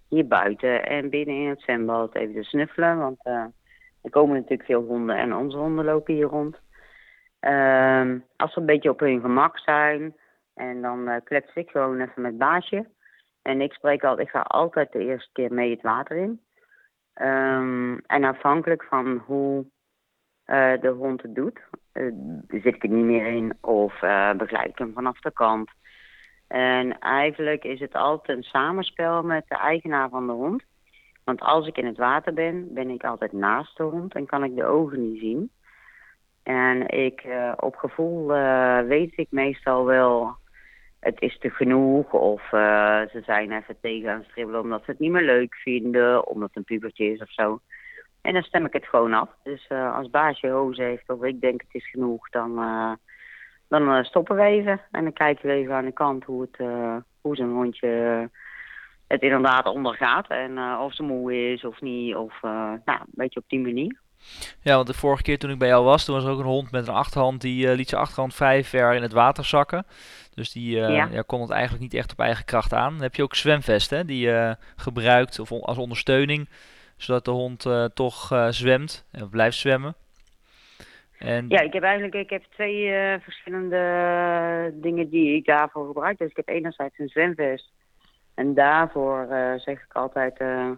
hier 0.09 0.27
buiten 0.27 0.87
en 0.87 1.11
binnen 1.11 1.35
in 1.35 1.49
het 1.49 1.61
zwembad 1.61 2.15
even 2.15 2.35
te 2.35 2.43
snuffelen. 2.43 2.99
Want 2.99 3.19
uh, 3.25 3.45
er 4.03 4.11
komen 4.11 4.35
natuurlijk 4.35 4.65
veel 4.65 4.83
honden 4.83 5.17
en 5.17 5.35
onze 5.35 5.57
honden 5.57 5.85
lopen 5.85 6.15
hier 6.15 6.27
rond. 6.27 6.57
Uh, 7.41 8.13
als 8.37 8.53
ze 8.53 8.61
een 8.61 8.67
beetje 8.67 8.91
op 8.91 9.01
hun 9.01 9.21
gemak 9.21 9.59
zijn. 9.59 10.17
En 10.55 10.83
dan 10.83 11.09
uh, 11.09 11.17
klets 11.25 11.55
ik 11.55 11.71
gewoon 11.71 12.01
even 12.01 12.23
met 12.23 12.39
baasje. 12.39 12.87
En 13.43 13.61
ik 13.61 13.73
spreek 13.73 14.05
altijd, 14.05 14.27
ik 14.27 14.33
ga 14.33 14.41
altijd 14.41 14.93
de 14.93 15.05
eerste 15.05 15.31
keer 15.33 15.53
mee 15.53 15.71
het 15.71 15.83
water 15.83 16.17
in. 16.17 16.41
Um, 17.15 18.01
en 18.07 18.25
afhankelijk 18.25 18.85
van 18.85 19.23
hoe 19.27 19.65
uh, 20.51 20.81
de 20.81 20.89
hond 20.89 21.23
het 21.23 21.35
doet, 21.35 21.61
zit 22.49 22.75
ik 22.75 22.83
er 22.83 22.89
niet 22.89 23.05
meer 23.05 23.27
in 23.27 23.53
of 23.61 24.01
begeleid 24.37 24.69
ik 24.69 24.79
hem 24.79 24.93
vanaf 24.93 25.21
de 25.21 25.33
kant. 25.33 25.71
En 26.47 26.99
eigenlijk 26.99 27.65
is 27.65 27.81
het 27.81 27.95
altijd 27.95 28.37
een 28.37 28.43
samenspel 28.43 29.23
met 29.23 29.45
de 29.49 29.57
eigenaar 29.57 30.09
van 30.09 30.27
de 30.27 30.33
hond. 30.33 30.63
Want 31.25 31.41
als 31.41 31.67
ik 31.67 31.77
in 31.77 31.87
het 31.87 31.97
water 31.97 32.35
ben, 32.35 32.75
ben 32.75 32.91
ik 32.91 33.05
altijd 33.05 33.33
naast 33.33 33.77
de 33.77 33.83
hond 33.83 34.15
en 34.15 34.27
kan 34.27 34.45
ik 34.45 34.57
de 34.57 34.65
ogen 34.65 35.11
niet 35.11 35.21
zien. 35.21 35.51
En 36.43 36.89
ik, 36.89 37.25
uh, 37.25 37.53
op 37.57 37.77
gevoel 37.77 38.37
uh, 38.37 38.81
weet 38.81 39.13
ik 39.17 39.27
meestal 39.31 39.85
wel, 39.85 40.37
het 41.01 41.21
is 41.21 41.39
te 41.39 41.51
genoeg. 41.51 42.13
Of 42.13 42.43
uh, 42.53 43.01
ze 43.01 43.21
zijn 43.25 43.53
even 43.53 43.81
tegen 43.81 44.11
aan 44.11 44.19
het 44.19 44.29
stribbelen 44.29 44.61
omdat 44.61 44.85
ze 44.85 44.91
het 44.91 45.01
niet 45.01 45.11
meer 45.11 45.25
leuk 45.25 45.55
vinden. 45.55 46.27
Omdat 46.27 46.49
het 46.49 46.57
een 46.57 46.65
pubertje 46.65 47.13
is 47.13 47.21
of 47.21 47.33
zo. 47.33 47.61
En 48.23 48.33
dan 48.33 48.43
stem 48.43 48.67
ik 48.67 48.73
het 48.73 48.87
gewoon 48.87 49.13
af. 49.13 49.29
Dus 49.43 49.69
als 49.69 50.11
baasje 50.11 50.49
hoze 50.49 50.83
heeft 50.83 51.09
of 51.09 51.23
ik 51.23 51.41
denk 51.41 51.61
het 51.61 51.75
is 51.75 51.91
genoeg, 51.91 52.29
dan 52.31 52.59
dan 53.71 53.97
uh, 53.97 54.05
stoppen 54.05 54.37
we 54.37 54.43
even 54.43 54.81
en 54.91 55.03
dan 55.03 55.13
kijken 55.13 55.49
we 55.49 55.55
even 55.55 55.75
aan 55.75 55.85
de 55.85 55.93
kant 55.93 56.25
hoe, 56.25 56.41
het, 56.41 56.61
uh, 56.61 56.97
hoe 57.21 57.37
zo'n 57.37 57.53
hondje 57.53 57.89
het 59.07 59.23
inderdaad 59.23 59.67
ondergaat. 59.67 60.29
En 60.29 60.51
uh, 60.51 60.81
of 60.85 60.95
ze 60.95 61.03
moe 61.03 61.53
is 61.53 61.65
of 61.65 61.81
niet, 61.81 62.15
of 62.15 62.39
nou, 62.43 62.81
een 62.85 63.07
beetje 63.11 63.41
op 63.41 63.49
die 63.49 63.61
manier. 63.61 63.99
Ja, 64.63 64.75
want 64.75 64.87
de 64.87 64.95
vorige 64.95 65.23
keer 65.23 65.39
toen 65.39 65.51
ik 65.51 65.59
bij 65.59 65.69
jou 65.69 65.85
was, 65.85 66.05
toen 66.05 66.15
was 66.15 66.25
er 66.25 66.31
ook 66.31 66.39
een 66.39 66.45
hond 66.45 66.71
met 66.71 66.89
een 66.89 66.95
achterhand, 66.95 67.41
die 67.41 67.75
liet 67.75 67.89
zijn 67.89 68.01
achterhand 68.01 68.35
vrij 68.35 68.65
ver 68.65 68.95
in 68.95 69.03
het 69.03 69.13
water 69.13 69.45
zakken. 69.45 69.87
Dus 70.35 70.53
die 70.53 70.77
ja. 70.77 71.09
Ja, 71.13 71.23
kon 71.27 71.41
het 71.41 71.51
eigenlijk 71.51 71.83
niet 71.83 71.95
echt 71.95 72.13
op 72.13 72.19
eigen 72.19 72.45
kracht 72.45 72.73
aan. 72.73 72.93
Dan 72.93 73.03
heb 73.03 73.15
je 73.15 73.23
ook 73.23 73.35
zwemvesten, 73.35 74.07
die 74.07 74.27
je 74.27 74.57
gebruikt 74.77 75.39
of 75.39 75.53
als 75.53 75.79
ondersteuning, 75.79 76.49
zodat 77.03 77.25
de 77.25 77.31
hond 77.31 77.67
toch 77.95 78.47
zwemt 78.51 79.07
en 79.13 79.29
blijft 79.29 79.57
zwemmen. 79.57 79.95
En, 81.21 81.49
Ja, 81.49 81.61
ik 81.61 81.73
heb 81.73 81.83
eigenlijk 81.83 82.15
ik 82.15 82.31
heb 82.31 82.43
twee 82.43 82.93
eh, 82.93 83.21
verschillende 83.21 84.71
dingen 84.75 85.09
die 85.09 85.37
ik 85.37 85.45
daarvoor 85.45 85.87
gebruik. 85.87 86.19
Dus 86.19 86.31
ik 86.31 86.37
heb 86.37 86.49
enerzijds 86.49 86.99
een 86.99 87.09
zwemvest. 87.09 87.73
En 88.35 88.55
daarvoor 88.55 89.27
eh, 89.31 89.59
zeg 89.59 89.83
ik 89.83 89.93
altijd, 89.93 90.39
eh, 90.39 90.71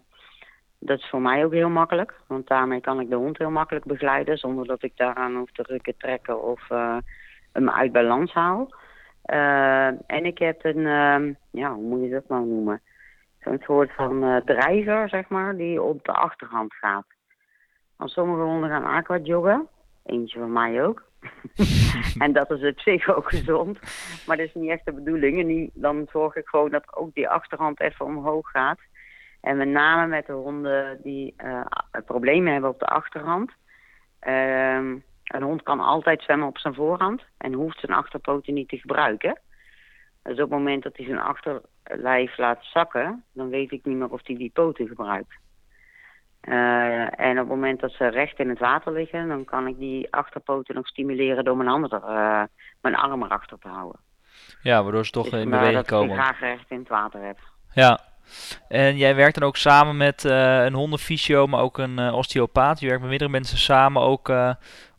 dat 0.79 0.99
is 0.99 1.09
voor 1.09 1.21
mij 1.21 1.45
ook 1.45 1.52
heel 1.52 1.69
makkelijk. 1.69 2.14
Want 2.26 2.47
daarmee 2.47 2.81
kan 2.81 3.00
ik 3.00 3.09
de 3.09 3.17
hond 3.17 3.38
heel 3.38 3.50
makkelijk 3.50 3.85
begeleiden. 3.85 4.38
Zonder 4.38 4.67
dat 4.67 4.83
ik 4.83 4.97
daaraan 4.97 5.37
hoef 5.37 5.52
te 5.52 5.62
rukken, 5.62 5.97
trekken 5.97 6.43
of 6.43 6.71
eh, 6.71 6.97
hem 7.52 7.71
uit 7.71 7.93
balans 7.93 8.33
haal. 8.33 8.75
Eh, 9.23 9.87
en 9.87 10.25
ik 10.25 10.38
heb 10.38 10.64
een, 10.64 10.87
ehm, 10.87 11.33
ja, 11.50 11.75
hoe 11.75 11.88
moet 11.88 12.02
je 12.02 12.11
dat 12.11 12.29
nou 12.29 12.47
noemen? 12.47 12.81
Zo'n 13.45 13.61
soort 13.63 13.93
van 13.93 14.25
eh, 14.25 14.37
drijver, 14.37 15.09
zeg 15.09 15.29
maar, 15.29 15.57
die 15.57 15.83
op 15.83 16.05
de 16.05 16.13
achterhand 16.13 16.75
gaat. 16.75 17.07
Als 17.97 18.13
sommige 18.13 18.43
honden 18.43 18.71
gaan 18.71 18.85
aqua 18.85 19.19
joggen, 19.19 19.69
eentje 20.05 20.39
van 20.39 20.53
mij 20.53 20.85
ook. 20.85 21.03
en 22.25 22.33
dat 22.33 22.51
is 22.51 22.65
op 22.65 22.81
zich 22.81 23.15
ook 23.17 23.29
gezond. 23.29 23.79
Maar 24.27 24.37
dat 24.37 24.47
is 24.47 24.55
niet 24.55 24.71
echt 24.71 24.85
de 24.85 24.93
bedoeling. 24.93 25.41
En 25.41 25.47
die, 25.47 25.71
dan 25.75 26.07
zorg 26.11 26.37
ik 26.37 26.47
gewoon 26.47 26.71
dat 26.71 26.97
ook 26.97 27.15
die 27.15 27.29
achterhand 27.29 27.81
even 27.81 28.07
omhoog 28.07 28.51
gaat. 28.51 28.79
En 29.41 29.57
met 29.57 29.69
name 29.69 30.07
met 30.07 30.27
de 30.27 30.33
honden 30.33 31.01
die 31.03 31.35
eh, 31.37 31.65
problemen 32.05 32.53
hebben 32.53 32.71
op 32.71 32.79
de 32.79 32.87
achterhand. 32.87 33.51
Ehm, 34.19 34.97
een 35.25 35.43
hond 35.43 35.63
kan 35.63 35.81
altijd 35.81 36.23
zwemmen 36.23 36.49
op 36.49 36.59
zijn 36.59 36.75
voorhand 36.75 37.23
en 37.39 37.53
hoeft 37.53 37.81
zijn 37.81 37.93
achterpoten 37.93 38.55
niet 38.55 38.69
te 38.69 38.79
gebruiken. 38.79 39.41
Dus 40.23 40.33
op 40.33 40.38
het 40.38 40.50
moment 40.50 40.83
dat 40.83 40.97
hij 40.97 41.07
zijn 41.07 41.19
achterlijf 41.19 42.38
laat 42.38 42.59
zakken, 42.62 43.25
dan 43.33 43.49
weet 43.49 43.73
ik 43.73 43.85
niet 43.85 43.97
meer 43.97 44.11
of 44.11 44.21
hij 44.25 44.37
die 44.37 44.50
poten 44.55 44.88
gebruikt. 44.88 45.35
Eh, 46.41 47.21
en 47.21 47.31
op 47.31 47.37
het 47.37 47.49
moment 47.49 47.81
dat 47.81 47.91
ze 47.93 48.07
recht 48.09 48.38
in 48.38 48.49
het 48.49 48.59
water 48.59 48.93
liggen, 48.93 49.29
dan 49.29 49.45
kan 49.45 49.67
ik 49.67 49.79
die 49.79 50.12
achterpoten 50.12 50.75
nog 50.75 50.87
stimuleren 50.87 51.45
door 51.45 51.57
mijn 51.57 51.69
handen, 51.69 51.91
eh, 51.91 52.43
mijn 52.81 52.95
arm 52.95 53.23
erachter 53.23 53.59
te 53.59 53.69
houden. 53.69 54.00
ja, 54.62 54.83
waardoor 54.83 55.05
ze 55.05 55.11
toch 55.11 55.29
Dus 55.31 55.43
in 55.43 55.50
beweging 55.50 55.73
dat 55.75 55.83
ik 55.83 55.88
komen. 55.91 56.17
graag 56.17 56.41
recht 56.41 56.71
in 56.71 56.79
het 56.79 56.88
water 56.88 57.23
heb. 57.23 57.38
Ja. 57.73 58.00
En 58.69 58.97
jij 58.97 59.14
werkt 59.14 59.38
dan 59.38 59.49
ook 59.49 59.57
samen 59.57 59.97
met 59.97 60.25
eh, 60.25 60.64
een 60.64 60.75
hondenfysio, 60.75 61.47
maar 61.47 61.61
ook 61.61 61.79
een 61.79 61.99
osteopaat. 61.99 62.81
Je 62.81 62.87
werkt 62.87 63.00
met 63.00 63.11
meerdere 63.11 63.31
mensen 63.31 63.59
samen 63.59 64.02
ook 64.02 64.33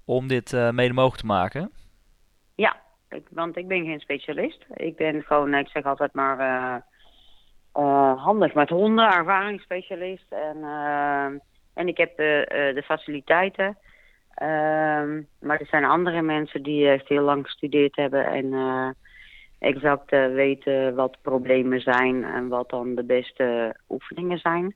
om 0.05 0.27
dit 0.27 0.51
mede 0.51 0.93
mogelijk 0.93 1.19
te 1.21 1.25
maken. 1.25 1.71
Want 3.29 3.57
ik 3.57 3.67
ben 3.67 3.85
geen 3.85 3.99
specialist. 3.99 4.65
Ik 4.73 4.95
ben 4.95 5.23
gewoon, 5.23 5.53
ik 5.53 5.67
zeg 5.67 5.83
altijd 5.83 6.13
maar, 6.13 6.39
eh, 6.39 6.75
eh, 7.73 8.23
handig 8.23 8.53
met 8.53 8.69
honden, 8.69 9.11
ervaringsspecialist. 9.11 10.31
En, 10.31 10.63
eh, 10.63 11.25
en 11.73 11.87
ik 11.87 11.97
heb 11.97 12.17
de, 12.17 12.45
eh, 12.45 12.75
de 12.75 12.83
faciliteiten. 12.83 13.77
Ehm, 14.33 15.21
maar 15.39 15.59
er 15.59 15.67
zijn 15.69 15.85
andere 15.85 16.21
mensen 16.21 16.63
die 16.63 16.89
echt 16.89 17.07
heel 17.07 17.23
lang 17.23 17.45
gestudeerd 17.45 17.95
hebben 17.95 18.25
en 18.25 18.53
eh, 18.53 18.89
exact 19.59 20.11
eh, 20.11 20.27
weten 20.27 20.95
wat 20.95 21.17
problemen 21.21 21.81
zijn 21.81 22.23
en 22.23 22.47
wat 22.47 22.69
dan 22.69 22.95
de 22.95 23.03
beste 23.03 23.75
oefeningen 23.89 24.37
zijn. 24.37 24.75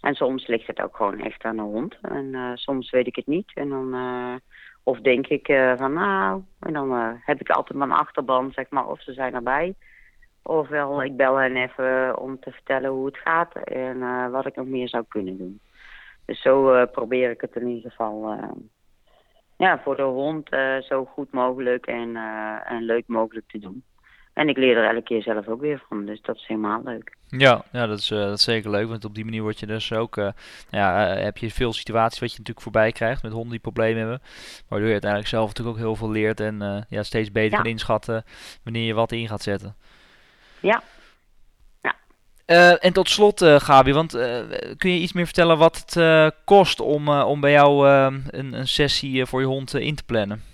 En 0.00 0.14
soms 0.14 0.46
ligt 0.46 0.66
het 0.66 0.82
ook 0.82 0.96
gewoon 0.96 1.20
echt 1.20 1.44
aan 1.44 1.56
de 1.56 1.62
hond. 1.62 1.98
En 2.02 2.34
eh, 2.34 2.50
soms 2.54 2.90
weet 2.90 3.06
ik 3.06 3.16
het 3.16 3.26
niet. 3.26 3.50
En 3.54 3.68
dan, 3.68 3.94
eh, 3.94 4.34
of 4.82 5.00
denk 5.00 5.26
ik 5.26 5.48
eh, 5.48 5.76
van 5.76 5.92
nou, 5.92 6.42
en 6.60 6.72
dan 6.72 6.92
eh, 6.92 7.10
heb 7.20 7.40
ik 7.40 7.50
altijd 7.50 7.78
mijn 7.78 7.92
achterban, 7.92 8.52
zeg 8.52 8.70
maar, 8.70 8.88
of 8.88 9.02
ze 9.02 9.12
zijn 9.12 9.34
erbij. 9.34 9.74
Ofwel, 10.42 11.02
ik 11.02 11.16
bel 11.16 11.36
hen 11.36 11.56
even 11.56 12.18
om 12.18 12.40
te 12.40 12.50
vertellen 12.50 12.90
hoe 12.90 13.06
het 13.06 13.16
gaat 13.16 13.54
en 13.54 14.02
eh, 14.02 14.30
wat 14.30 14.46
ik 14.46 14.56
nog 14.56 14.66
meer 14.66 14.88
zou 14.88 15.04
kunnen 15.08 15.38
doen. 15.38 15.60
Dus 16.24 16.42
zo 16.42 16.86
probeer 16.86 17.30
ik 17.30 17.40
het 17.40 17.56
in 17.56 17.68
ieder 17.68 17.90
geval 17.90 18.36
ja, 19.56 19.78
voor 19.78 19.96
de 19.96 20.02
hond 20.02 20.48
zo 20.80 21.04
goed 21.04 21.32
mogelijk 21.32 21.86
en, 21.86 22.16
en 22.64 22.82
leuk 22.82 23.06
mogelijk 23.06 23.48
te 23.48 23.58
doen. 23.58 23.84
En 24.32 24.48
ik 24.48 24.56
leer 24.56 24.76
er 24.76 24.88
elke 24.88 25.02
keer 25.02 25.22
zelf 25.22 25.48
ook 25.48 25.60
weer 25.60 25.82
van, 25.88 26.04
dus 26.06 26.20
dat 26.22 26.36
is 26.36 26.46
helemaal 26.46 26.82
leuk. 26.84 27.16
Ja, 27.28 27.64
ja 27.72 27.86
dat, 27.86 27.98
is, 27.98 28.10
eh, 28.10 28.18
dat 28.18 28.38
is 28.38 28.44
zeker 28.44 28.70
leuk, 28.70 28.88
want 28.88 29.04
op 29.04 29.14
die 29.14 29.24
manier 29.24 29.42
word 29.42 29.60
je 29.60 29.66
dus 29.66 29.92
ook, 29.92 30.16
eh, 30.16 30.28
ja, 30.70 31.14
eh, 31.16 31.22
heb 31.22 31.38
je 31.38 31.50
veel 31.50 31.72
situaties 31.72 32.20
wat 32.20 32.30
je 32.30 32.38
natuurlijk 32.38 32.64
voorbij 32.64 32.92
krijgt 32.92 33.22
met 33.22 33.32
honden 33.32 33.50
die 33.50 33.60
problemen 33.60 33.98
hebben. 34.00 34.22
Waardoor 34.68 34.86
je 34.86 34.92
uiteindelijk 34.92 35.30
zelf 35.30 35.46
natuurlijk 35.46 35.76
ook 35.76 35.82
heel 35.82 35.96
veel 35.96 36.10
leert 36.10 36.40
en 36.40 36.86
ja, 36.88 37.02
steeds 37.02 37.32
beter 37.32 37.50
Ja. 37.50 37.56
kan 37.56 37.70
inschatten 37.70 38.24
wanneer 38.62 38.86
je 38.86 38.94
wat 38.94 39.12
in 39.12 39.28
gaat 39.28 39.42
zetten. 39.42 39.76
Ja. 40.60 40.82
Eh, 42.44 42.84
en 42.84 42.92
tot 42.92 43.08
slot, 43.08 43.44
Gabi, 43.44 43.92
want 43.92 44.10
kun 44.76 44.90
je 44.90 44.98
iets 44.98 45.12
meer 45.12 45.24
vertellen 45.24 45.58
wat 45.58 45.84
het 45.86 46.34
kost 46.44 46.80
om, 46.80 47.08
om 47.08 47.40
bij 47.40 47.52
jou 47.52 47.88
een, 47.88 48.58
een 48.58 48.68
sessie 48.68 49.26
voor 49.26 49.40
je 49.40 49.46
hond 49.46 49.74
in 49.74 49.94
te 49.94 50.04
plannen? 50.04 50.51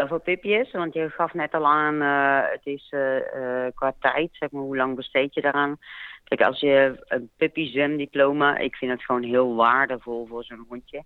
Hoeveel 0.00 0.22
tipjes? 0.22 0.70
Want 0.70 0.94
je 0.94 1.10
gaf 1.10 1.34
net 1.34 1.54
al 1.54 1.66
aan, 1.66 2.02
eh, 2.02 2.50
het 2.50 2.60
is 2.66 2.86
eh, 2.90 3.66
eh, 3.66 3.72
qua 3.74 3.94
tijd, 3.98 4.28
zeg 4.32 4.50
maar, 4.50 4.62
hoe 4.62 4.76
lang 4.76 4.96
besteed 4.96 5.34
je 5.34 5.40
daaraan? 5.40 5.76
Kijk, 6.24 6.42
als 6.42 6.60
je 6.60 7.04
een 7.06 7.30
puppy 7.36 7.70
zwemdiploma, 7.70 8.56
ik 8.56 8.76
vind 8.76 8.90
het 8.90 9.04
gewoon 9.04 9.22
heel 9.22 9.54
waardevol 9.54 10.26
voor 10.26 10.44
zo'n 10.44 10.66
hondje. 10.68 11.02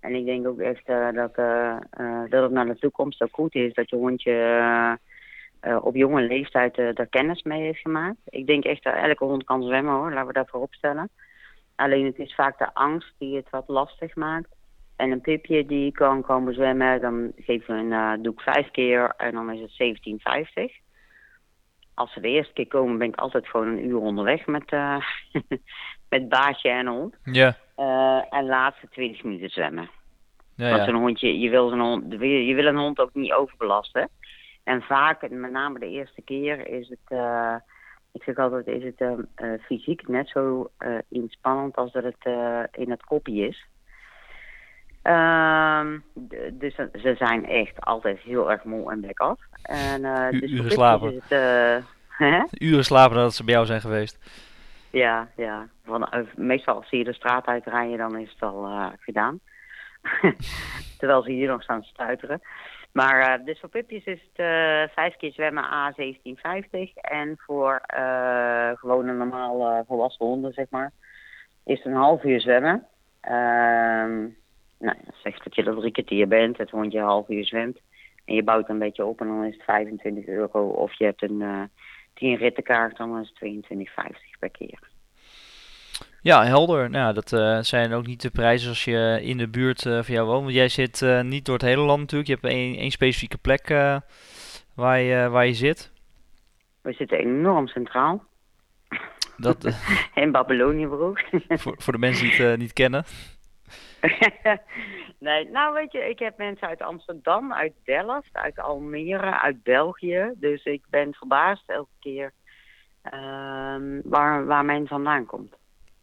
En 0.00 0.14
ik 0.14 0.24
denk 0.24 0.46
ook 0.46 0.60
echt 0.60 0.86
dat, 0.86 1.34
dat 2.30 2.42
het 2.42 2.50
naar 2.50 2.66
de 2.66 2.78
toekomst 2.78 3.22
ook 3.22 3.34
goed 3.34 3.54
is 3.54 3.74
dat 3.74 3.90
je 3.90 3.96
hondje 3.96 4.98
op 5.80 5.94
jonge 5.94 6.22
leeftijd 6.22 6.74
daar 6.74 7.06
kennis 7.06 7.42
mee 7.42 7.60
heeft 7.60 7.80
gemaakt. 7.80 8.18
Ik 8.24 8.46
denk 8.46 8.64
echt 8.64 8.82
dat 8.82 8.94
elke 8.94 9.24
hond 9.24 9.44
kan 9.44 9.62
zwemmen 9.62 9.94
hoor, 9.94 10.10
laten 10.10 10.26
we 10.26 10.32
dat 10.32 10.50
voorop 10.50 10.74
stellen. 10.74 11.10
Alleen 11.74 12.04
het 12.04 12.18
is 12.18 12.34
vaak 12.34 12.58
de 12.58 12.74
angst 12.74 13.14
die 13.18 13.36
het 13.36 13.50
wat 13.50 13.68
lastig 13.68 14.14
maakt. 14.14 14.55
En 14.96 15.10
een 15.10 15.20
pipje 15.20 15.66
die 15.66 15.92
kan 15.92 16.22
komen 16.22 16.54
zwemmen, 16.54 17.00
dan 17.00 17.32
geven 17.36 17.74
we 17.74 17.80
een, 17.80 17.92
eh, 17.92 18.22
doe 18.22 18.32
ik 18.32 18.40
vijf 18.40 18.70
keer 18.70 19.14
en 19.16 19.32
dan 19.32 19.52
is 19.52 19.60
het 19.60 19.70
17,50. 19.70 20.72
Als 21.94 22.12
ze 22.12 22.20
de 22.20 22.28
eerste 22.28 22.52
keer 22.52 22.66
komen, 22.66 22.98
ben 22.98 23.08
ik 23.08 23.16
altijd 23.16 23.48
gewoon 23.48 23.66
een 23.66 23.86
uur 23.86 23.98
onderweg 23.98 24.46
met, 24.46 24.72
eh 24.72 24.96
met 26.10 26.28
baasje 26.28 26.68
en 26.68 26.86
hond. 26.86 27.16
Ja, 27.24 27.56
Eh, 27.74 28.22
en 28.30 28.46
laatste 28.46 28.88
20 28.88 29.22
minuten 29.22 29.50
zwemmen. 29.50 29.90
ja, 30.54 30.68
Want 30.68 30.80
ja. 30.80 30.84
zo'n 30.84 31.00
hondje, 31.00 31.38
je 31.38 31.50
wil, 31.50 31.68
zo'n 31.68 31.80
hond, 31.80 32.12
je 32.12 32.54
wil 32.54 32.66
een 32.66 32.76
hond 32.76 32.98
ook 32.98 33.14
niet 33.14 33.32
overbelasten. 33.32 34.08
En 34.64 34.82
vaak, 34.82 35.30
met 35.30 35.50
name 35.50 35.78
de 35.78 35.88
eerste 35.90 36.22
keer, 36.22 36.68
is 36.68 36.88
het, 36.88 37.18
ik 38.12 38.22
zeg 38.22 38.36
altijd, 38.36 38.66
is 38.66 38.92
het 38.96 39.26
fysiek 39.62 40.08
net 40.08 40.28
zo 40.28 40.70
inspannend 41.08 41.76
als 41.76 41.92
dat 41.92 42.02
het 42.02 42.24
in 42.72 42.90
het 42.90 43.04
kopje 43.04 43.46
is. 43.48 43.66
Ehm, 45.06 45.98
dus 46.52 46.74
ze- 46.74 47.14
zijn 47.18 47.46
echt 47.48 47.80
altijd 47.80 48.18
heel 48.18 48.50
erg 48.50 48.64
moe 48.64 48.90
en 48.92 49.00
bek 49.00 49.18
af. 49.20 49.40
En, 49.62 50.04
eh, 50.04 50.28
U- 50.30 50.40
dus 50.40 50.50
uren 50.50 50.70
slapen. 50.70 51.14
het, 51.14 51.30
eh, 51.32 51.76
hè? 52.32 52.42
Uren 52.50 52.84
slapen 52.84 53.16
nadat 53.16 53.34
ze 53.34 53.44
bij 53.44 53.54
jou 53.54 53.66
zijn 53.66 53.80
geweest. 53.80 54.18
Ja, 54.90 55.28
ja. 55.36 55.66
Eh, 55.86 56.20
meestal 56.36 56.74
als 56.76 56.88
ze 56.88 56.96
hier 56.96 57.04
de 57.04 57.12
straat 57.12 57.46
uitrijden, 57.46 57.98
dan 57.98 58.18
is 58.18 58.30
het 58.30 58.42
al 58.42 58.90
gedaan. 59.00 59.40
Terwijl 60.98 61.22
ze 61.22 61.30
hier 61.30 61.48
nog 61.48 61.62
staan 61.62 61.82
stuiteren. 61.82 62.40
Maar 62.92 63.44
dus 63.44 63.60
voor 63.60 63.68
pupjes 63.68 64.04
is 64.04 64.20
het 64.32 64.46
vijf 64.94 65.16
keer 65.16 65.32
zwemmen 65.32 65.64
A 65.64 65.92
1750. 65.96 66.94
En 66.96 67.34
voor 67.46 67.80
eh 67.86 68.70
gewone 68.74 69.12
normaal 69.12 69.84
volwassen 69.88 70.26
honden, 70.26 70.52
zeg 70.52 70.66
maar, 70.70 70.92
is 71.64 71.76
het 71.76 71.86
een 71.86 71.98
half 72.00 72.24
uur 72.24 72.40
zwemmen. 72.40 72.86
Ehm 73.20 74.24
nou, 74.78 74.96
ja, 75.04 75.12
zeg 75.22 75.38
dat 75.38 75.54
je 75.54 75.62
er 75.62 75.76
drie 75.76 75.92
kwartier 75.92 76.28
bent, 76.28 76.58
het 76.58 76.70
hondje 76.70 76.98
een 76.98 77.04
half 77.04 77.28
uur 77.28 77.46
zwemt. 77.46 77.78
En 78.24 78.34
je 78.34 78.42
bouwt 78.42 78.68
een 78.68 78.78
beetje 78.78 79.04
op 79.04 79.20
en 79.20 79.26
dan 79.26 79.44
is 79.44 79.54
het 79.54 79.64
25 79.64 80.26
euro. 80.26 80.68
Of 80.68 80.92
je 80.98 81.04
hebt 81.04 81.22
een 81.22 81.42
eh 81.42 81.62
10 82.14 82.36
rittenkaart, 82.36 82.96
dan 82.96 83.20
is 83.20 83.32
het 83.34 83.66
22,50 83.72 84.38
per 84.38 84.50
keer. 84.50 84.78
Ja, 86.20 86.44
helder. 86.44 86.90
Nou, 86.90 87.14
dat 87.14 87.32
eh, 87.32 87.58
zijn 87.60 87.92
ook 87.92 88.06
niet 88.06 88.22
de 88.22 88.30
prijzen 88.30 88.68
als 88.68 88.84
je 88.84 89.18
in 89.22 89.36
de 89.36 89.48
buurt 89.48 89.86
eh, 89.86 90.02
van 90.02 90.14
jou 90.14 90.26
woont. 90.26 90.42
Want 90.42 90.54
jij 90.54 90.68
zit 90.68 91.22
niet 91.22 91.44
door 91.44 91.54
het 91.54 91.64
hele 91.64 91.82
land 91.82 92.00
natuurlijk. 92.00 92.28
Je 92.28 92.34
hebt 92.34 92.54
één, 92.54 92.76
één 92.76 92.90
specifieke 92.90 93.38
plek 93.38 93.68
waar, 94.74 95.00
je, 95.00 95.28
waar 95.28 95.46
je 95.46 95.54
zit. 95.54 95.92
We 96.82 96.92
zitten 96.92 97.18
enorm 97.18 97.66
centraal. 97.66 98.24
Dat, 99.36 99.64
In 100.14 100.32
Babyloniëbroek. 100.32 101.20
voor, 101.48 101.74
voor 101.78 101.92
de 101.92 101.98
mensen 101.98 102.30
die 102.30 102.46
het 102.46 102.58
niet 102.58 102.72
kennen. 102.72 103.04
nee, 105.18 105.48
nou 105.50 105.74
weet 105.74 105.92
je, 105.92 105.98
ik 106.08 106.18
heb 106.18 106.36
mensen 106.38 106.68
uit 106.68 106.82
Amsterdam, 106.82 107.52
uit 107.52 107.72
Delft, 107.84 108.28
uit 108.32 108.58
Almere, 108.58 109.40
uit 109.40 109.62
België. 109.62 110.32
Dus 110.36 110.64
ik 110.64 110.82
ben 110.90 111.14
verbaasd 111.14 111.62
elke 111.70 111.90
keer 112.00 112.32
ehm, 113.02 114.00
waar, 114.04 114.46
waar 114.46 114.64
men 114.64 114.86
vandaan 114.86 115.26
komt. 115.26 115.54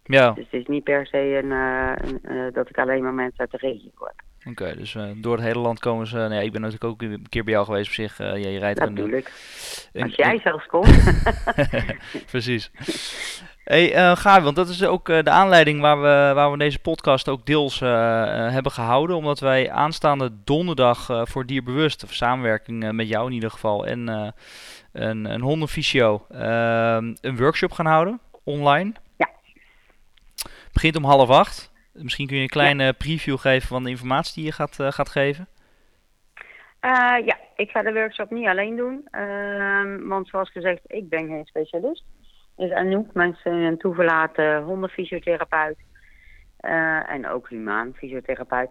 Ja, 0.04 0.32
Dus 0.32 0.46
het 0.50 0.62
is 0.62 0.68
niet 0.68 0.84
per 0.84 1.06
se 1.08 1.18
een, 1.18 1.52
eh, 1.52 1.94
een, 1.96 2.20
eh, 2.24 2.54
dat 2.54 2.70
ik 2.70 2.78
alleen 2.78 3.04
maar 3.04 3.14
mensen 3.14 3.40
uit 3.40 3.52
de 3.52 3.58
regio 3.58 3.92
heb. 4.00 4.22
oké. 4.50 4.76
dus 4.78 4.96
eh, 4.96 5.10
door 5.16 5.36
het 5.36 5.46
hele 5.46 5.60
land 5.60 5.80
komen 5.80 6.08
ze. 6.08 6.16
Nou 6.16 6.34
ja, 6.34 6.40
ik 6.40 6.52
ben 6.52 6.62
natuurlijk 6.62 6.92
ook 6.92 7.02
een 7.02 7.26
keer 7.30 7.44
bij 7.44 7.54
jou 7.54 7.66
geweest 7.66 7.88
op 7.88 7.94
zich. 7.94 8.20
eh, 8.20 8.44
ja, 8.44 8.50
je 8.50 8.60
rijdt 8.60 8.80
Natuurlijk. 8.80 9.32
een- 9.94 10.04
Als 10.04 10.16
jij 10.16 10.40
zelfs 10.40 10.66
komt. 10.74 11.22
Precies. 12.32 12.72
Hey, 13.64 13.96
uh, 13.96 14.16
Gabi, 14.16 14.44
want 14.44 14.56
dat 14.56 14.70
is 14.70 14.86
ook 14.86 15.10
uh, 15.10 15.22
de 15.22 15.30
aanleiding 15.30 15.82
waar 15.82 16.02
we, 16.02 16.32
waar 16.36 16.52
we 16.52 16.58
deze 16.58 16.80
podcast 16.80 17.30
ook 17.30 17.46
deels 17.46 17.82
uh, 17.82 17.90
hebben 18.52 18.72
gehouden. 18.72 19.16
Omdat 19.16 19.40
wij 19.40 19.72
aanstaande 19.72 20.32
donderdag 20.44 21.28
voor 21.30 21.46
Dierbewust, 21.46 22.04
of 22.04 22.14
samenwerking 22.14 22.92
met 22.92 23.08
jou 23.08 23.28
in 23.28 23.34
ieder 23.34 23.52
geval, 23.52 23.86
en 23.86 24.08
een, 24.92 25.26
een 25.26 25.42
hondenfysio, 25.42 26.26
ehm, 26.30 27.14
een 27.22 27.38
workshop 27.38 27.72
gaan 27.72 27.86
houden, 27.86 28.20
online. 28.44 28.92
Ja. 29.18 29.30
Begint 30.74 30.96
om 30.96 31.04
half 31.04 31.30
acht. 31.30 31.72
Misschien 31.94 32.28
kun 32.28 32.36
je 32.36 32.44
een 32.44 32.50
kleine 32.50 32.84
ja. 32.84 32.92
preview 32.92 33.38
geven 33.38 33.68
van 33.68 33.84
de 33.84 33.90
informatie 33.90 34.34
die 34.36 34.46
je 34.46 34.52
gaat, 34.52 34.78
gaat 34.80 35.10
geven. 35.10 35.48
ja, 37.26 37.38
ik 37.56 37.70
ga 37.70 37.82
de 37.82 37.94
workshop 37.94 38.32
niet 38.32 38.48
alleen 38.48 38.76
doen. 38.76 39.08
Ehm, 39.12 40.08
want 40.08 40.28
zoals 40.28 40.52
gezegd, 40.52 40.82
ik 40.88 41.10
ben 41.10 41.28
geen 41.28 41.46
specialist 41.46 42.04
is 42.58 42.72
Anouk, 42.72 43.14
mijn 43.14 43.78
toeverlaten 43.78 44.64
hondenfysiotherapeut. 44.64 45.78
Uh, 46.62 47.12
en 47.12 47.28
ook 47.28 47.50
humaan 47.50 47.94
fysiotherapeut. 47.96 48.70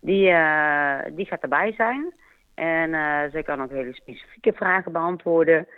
Die, 0.00 0.30
uh, 0.30 0.98
die 1.12 1.26
gaat 1.26 1.42
erbij 1.42 1.72
zijn. 1.72 2.14
En 2.54 2.90
uh, 2.90 3.22
zij 3.30 3.42
kan 3.42 3.62
ook 3.62 3.70
hele 3.70 3.94
specifieke 3.94 4.52
vragen 4.52 4.92
beantwoorden. 4.92 5.68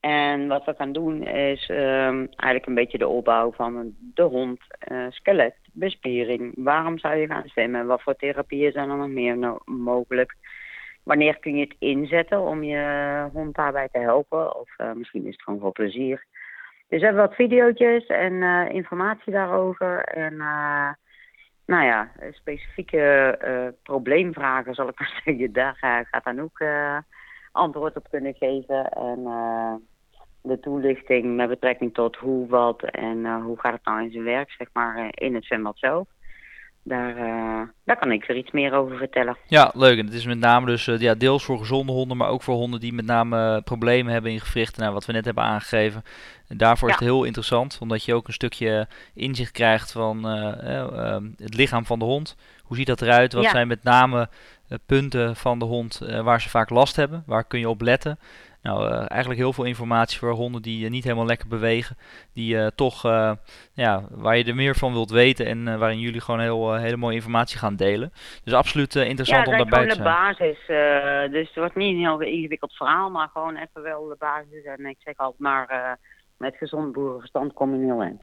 En 0.00 0.48
wat 0.48 0.64
we 0.64 0.74
gaan 0.74 0.92
doen 0.92 1.26
is 1.26 1.68
um, 1.68 2.28
eigenlijk 2.28 2.66
een 2.66 2.74
beetje 2.74 2.98
de 2.98 3.08
opbouw 3.08 3.52
van 3.52 3.94
de 4.14 4.22
hond, 4.22 4.60
skelet, 5.08 5.54
bespiering. 5.72 6.52
Waarom 6.56 6.98
zou 6.98 7.14
je 7.14 7.26
gaan 7.26 7.42
zwemmen? 7.46 7.86
Wat 7.86 8.02
voor 8.02 8.16
therapieën 8.16 8.72
zijn 8.72 8.90
er 8.90 8.96
nog 8.96 9.08
meer 9.08 9.58
mogelijk? 9.64 10.34
Wanneer 11.02 11.38
kun 11.38 11.56
je 11.56 11.64
het 11.64 11.76
inzetten 11.78 12.40
om 12.40 12.62
je 12.62 13.28
hond 13.32 13.54
daarbij 13.54 13.88
te 13.92 13.98
helpen? 13.98 14.56
Of 14.56 14.76
misschien 14.94 15.26
is 15.26 15.32
het 15.32 15.42
gewoon 15.42 15.60
voor 15.60 15.72
plezier. 15.72 16.24
Dus 16.88 17.00
we 17.00 17.06
hebben 17.06 17.26
wat 17.26 17.34
video's 17.34 18.06
en 18.06 18.32
uh, 18.32 18.68
informatie 18.68 19.32
daarover. 19.32 20.04
En 20.04 20.32
uh, 20.32 20.92
nou 21.66 21.84
ja, 21.84 22.10
specifieke 22.30 23.38
uh, 23.44 23.68
probleemvragen, 23.82 24.74
zal 24.74 24.88
ik 24.88 24.98
maar 24.98 25.20
zeggen, 25.24 25.52
daar 25.52 26.06
gaat 26.10 26.24
dan 26.24 26.40
ook 26.40 26.64
antwoord 27.52 27.96
op 27.96 28.06
kunnen 28.10 28.34
geven. 28.34 28.88
En 28.88 29.22
de 30.42 30.60
toelichting 30.60 31.36
met 31.36 31.48
betrekking 31.48 31.94
tot 31.94 32.16
hoe, 32.16 32.48
wat 32.48 32.82
en 32.82 33.40
hoe 33.40 33.60
gaat 33.60 33.72
het 33.72 33.84
nou 33.84 34.02
in 34.02 34.10
zijn 34.10 34.24
werk, 34.24 34.50
zeg 34.50 34.68
maar, 34.72 35.08
in 35.10 35.34
het 35.34 35.44
zwembad 35.44 35.78
zelf. 35.78 36.08
Daar, 36.86 37.16
uh, 37.16 37.60
daar 37.84 37.98
kan 37.98 38.12
ik 38.12 38.28
er 38.28 38.36
iets 38.36 38.50
meer 38.50 38.72
over 38.72 38.96
vertellen. 38.96 39.36
Ja, 39.46 39.70
leuk. 39.74 39.98
En 39.98 40.04
het 40.04 40.14
is 40.14 40.26
met 40.26 40.38
name 40.38 40.66
dus 40.66 40.86
uh, 40.86 41.00
ja, 41.00 41.14
deels 41.14 41.44
voor 41.44 41.58
gezonde 41.58 41.92
honden, 41.92 42.16
maar 42.16 42.28
ook 42.28 42.42
voor 42.42 42.54
honden 42.54 42.80
die 42.80 42.92
met 42.92 43.04
name 43.04 43.62
problemen 43.62 44.12
hebben 44.12 44.30
in 44.30 44.40
gewrichten. 44.40 44.80
Nou, 44.80 44.92
wat 44.92 45.06
we 45.06 45.12
net 45.12 45.24
hebben 45.24 45.44
aangegeven. 45.44 46.04
En 46.48 46.56
daarvoor 46.56 46.88
is 46.88 46.94
het 46.94 47.04
heel 47.04 47.24
interessant, 47.24 47.78
omdat 47.80 48.04
je 48.04 48.14
ook 48.14 48.26
een 48.26 48.32
stukje 48.32 48.88
inzicht 49.14 49.52
krijgt 49.52 49.92
van 49.92 50.36
uh, 50.36 51.16
het 51.36 51.54
lichaam 51.54 51.86
van 51.86 51.98
de 51.98 52.04
hond. 52.04 52.36
Hoe 52.62 52.76
ziet 52.76 52.86
dat 52.86 53.02
eruit? 53.02 53.32
Wat 53.32 53.44
zijn 53.44 53.68
met 53.68 53.82
name 53.82 54.28
punten 54.86 55.36
van 55.36 55.58
de 55.58 55.64
hond 55.64 56.00
waar 56.22 56.40
ze 56.40 56.48
vaak 56.48 56.70
last 56.70 56.96
hebben? 56.96 57.22
Waar 57.26 57.44
kun 57.44 57.58
je 57.58 57.68
op 57.68 57.80
letten? 57.80 58.18
Nou, 58.64 58.90
uh, 58.90 59.04
eigenlijk 59.10 59.40
heel 59.40 59.52
veel 59.52 59.64
informatie 59.64 60.18
voor 60.18 60.30
honden 60.30 60.62
die 60.62 60.84
uh, 60.84 60.90
niet 60.90 61.04
helemaal 61.04 61.26
lekker 61.26 61.48
bewegen. 61.48 61.96
Die 62.32 62.54
uh, 62.54 62.66
toch, 62.66 63.02
ja, 63.74 64.02
waar 64.10 64.36
je 64.36 64.44
er 64.44 64.54
meer 64.54 64.76
van 64.76 64.92
wilt 64.92 65.10
weten 65.10 65.46
en 65.46 65.78
waarin 65.78 65.98
jullie 66.00 66.20
gewoon 66.20 66.40
heel, 66.40 66.74
hele 66.74 66.96
mooie 66.96 67.14
informatie 67.14 67.58
gaan 67.58 67.76
delen. 67.76 68.12
Dus 68.44 68.54
absoluut 68.54 68.94
interessant 68.94 69.46
ja, 69.46 69.52
om 69.52 69.58
daarbij 69.58 69.88
te 69.88 69.94
zijn. 69.94 70.08
Ja, 70.08 70.32
de 70.32 70.36
basis. 70.36 70.66
dus 71.32 71.46
het 71.46 71.56
wordt 71.56 71.74
niet 71.74 71.94
een 71.94 72.00
heel 72.00 72.20
ingewikkeld 72.20 72.72
verhaal, 72.72 73.10
maar 73.10 73.28
gewoon 73.32 73.56
even 73.56 73.82
wel 73.82 74.08
de 74.08 74.16
basis. 74.18 74.64
En 74.64 74.86
ik 74.86 74.96
zeg 74.98 75.16
altijd 75.16 75.40
maar, 75.40 75.98
met 76.36 76.56
gezond 76.56 76.92
boerenverstand 76.92 77.52
kom 77.52 77.74
je 77.74 77.84
heel 77.84 78.02
eind. 78.02 78.22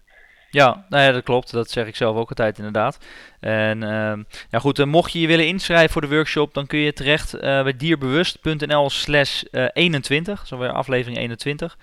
Ja, 0.51 0.85
nou 0.89 1.03
ja, 1.03 1.11
dat 1.11 1.23
klopt. 1.23 1.51
Dat 1.51 1.69
zeg 1.69 1.87
ik 1.87 1.95
zelf 1.95 2.17
ook 2.17 2.29
altijd 2.29 2.57
inderdaad. 2.57 2.97
En 3.39 3.81
uh, 3.81 4.13
ja, 4.49 4.59
goed, 4.59 4.79
uh, 4.79 4.85
mocht 4.85 5.11
je 5.11 5.19
je 5.19 5.27
willen 5.27 5.47
inschrijven 5.47 5.91
voor 5.91 6.01
de 6.01 6.07
workshop, 6.07 6.53
dan 6.53 6.67
kun 6.67 6.79
je 6.79 6.93
terecht 6.93 7.35
uh, 7.35 7.41
bij 7.41 7.77
dierbewust.nl 7.77 8.89
slash 8.89 9.43
21. 9.73 10.47
Zo 10.47 10.57
weer 10.57 10.71
aflevering 10.71 11.17
21. 11.17 11.77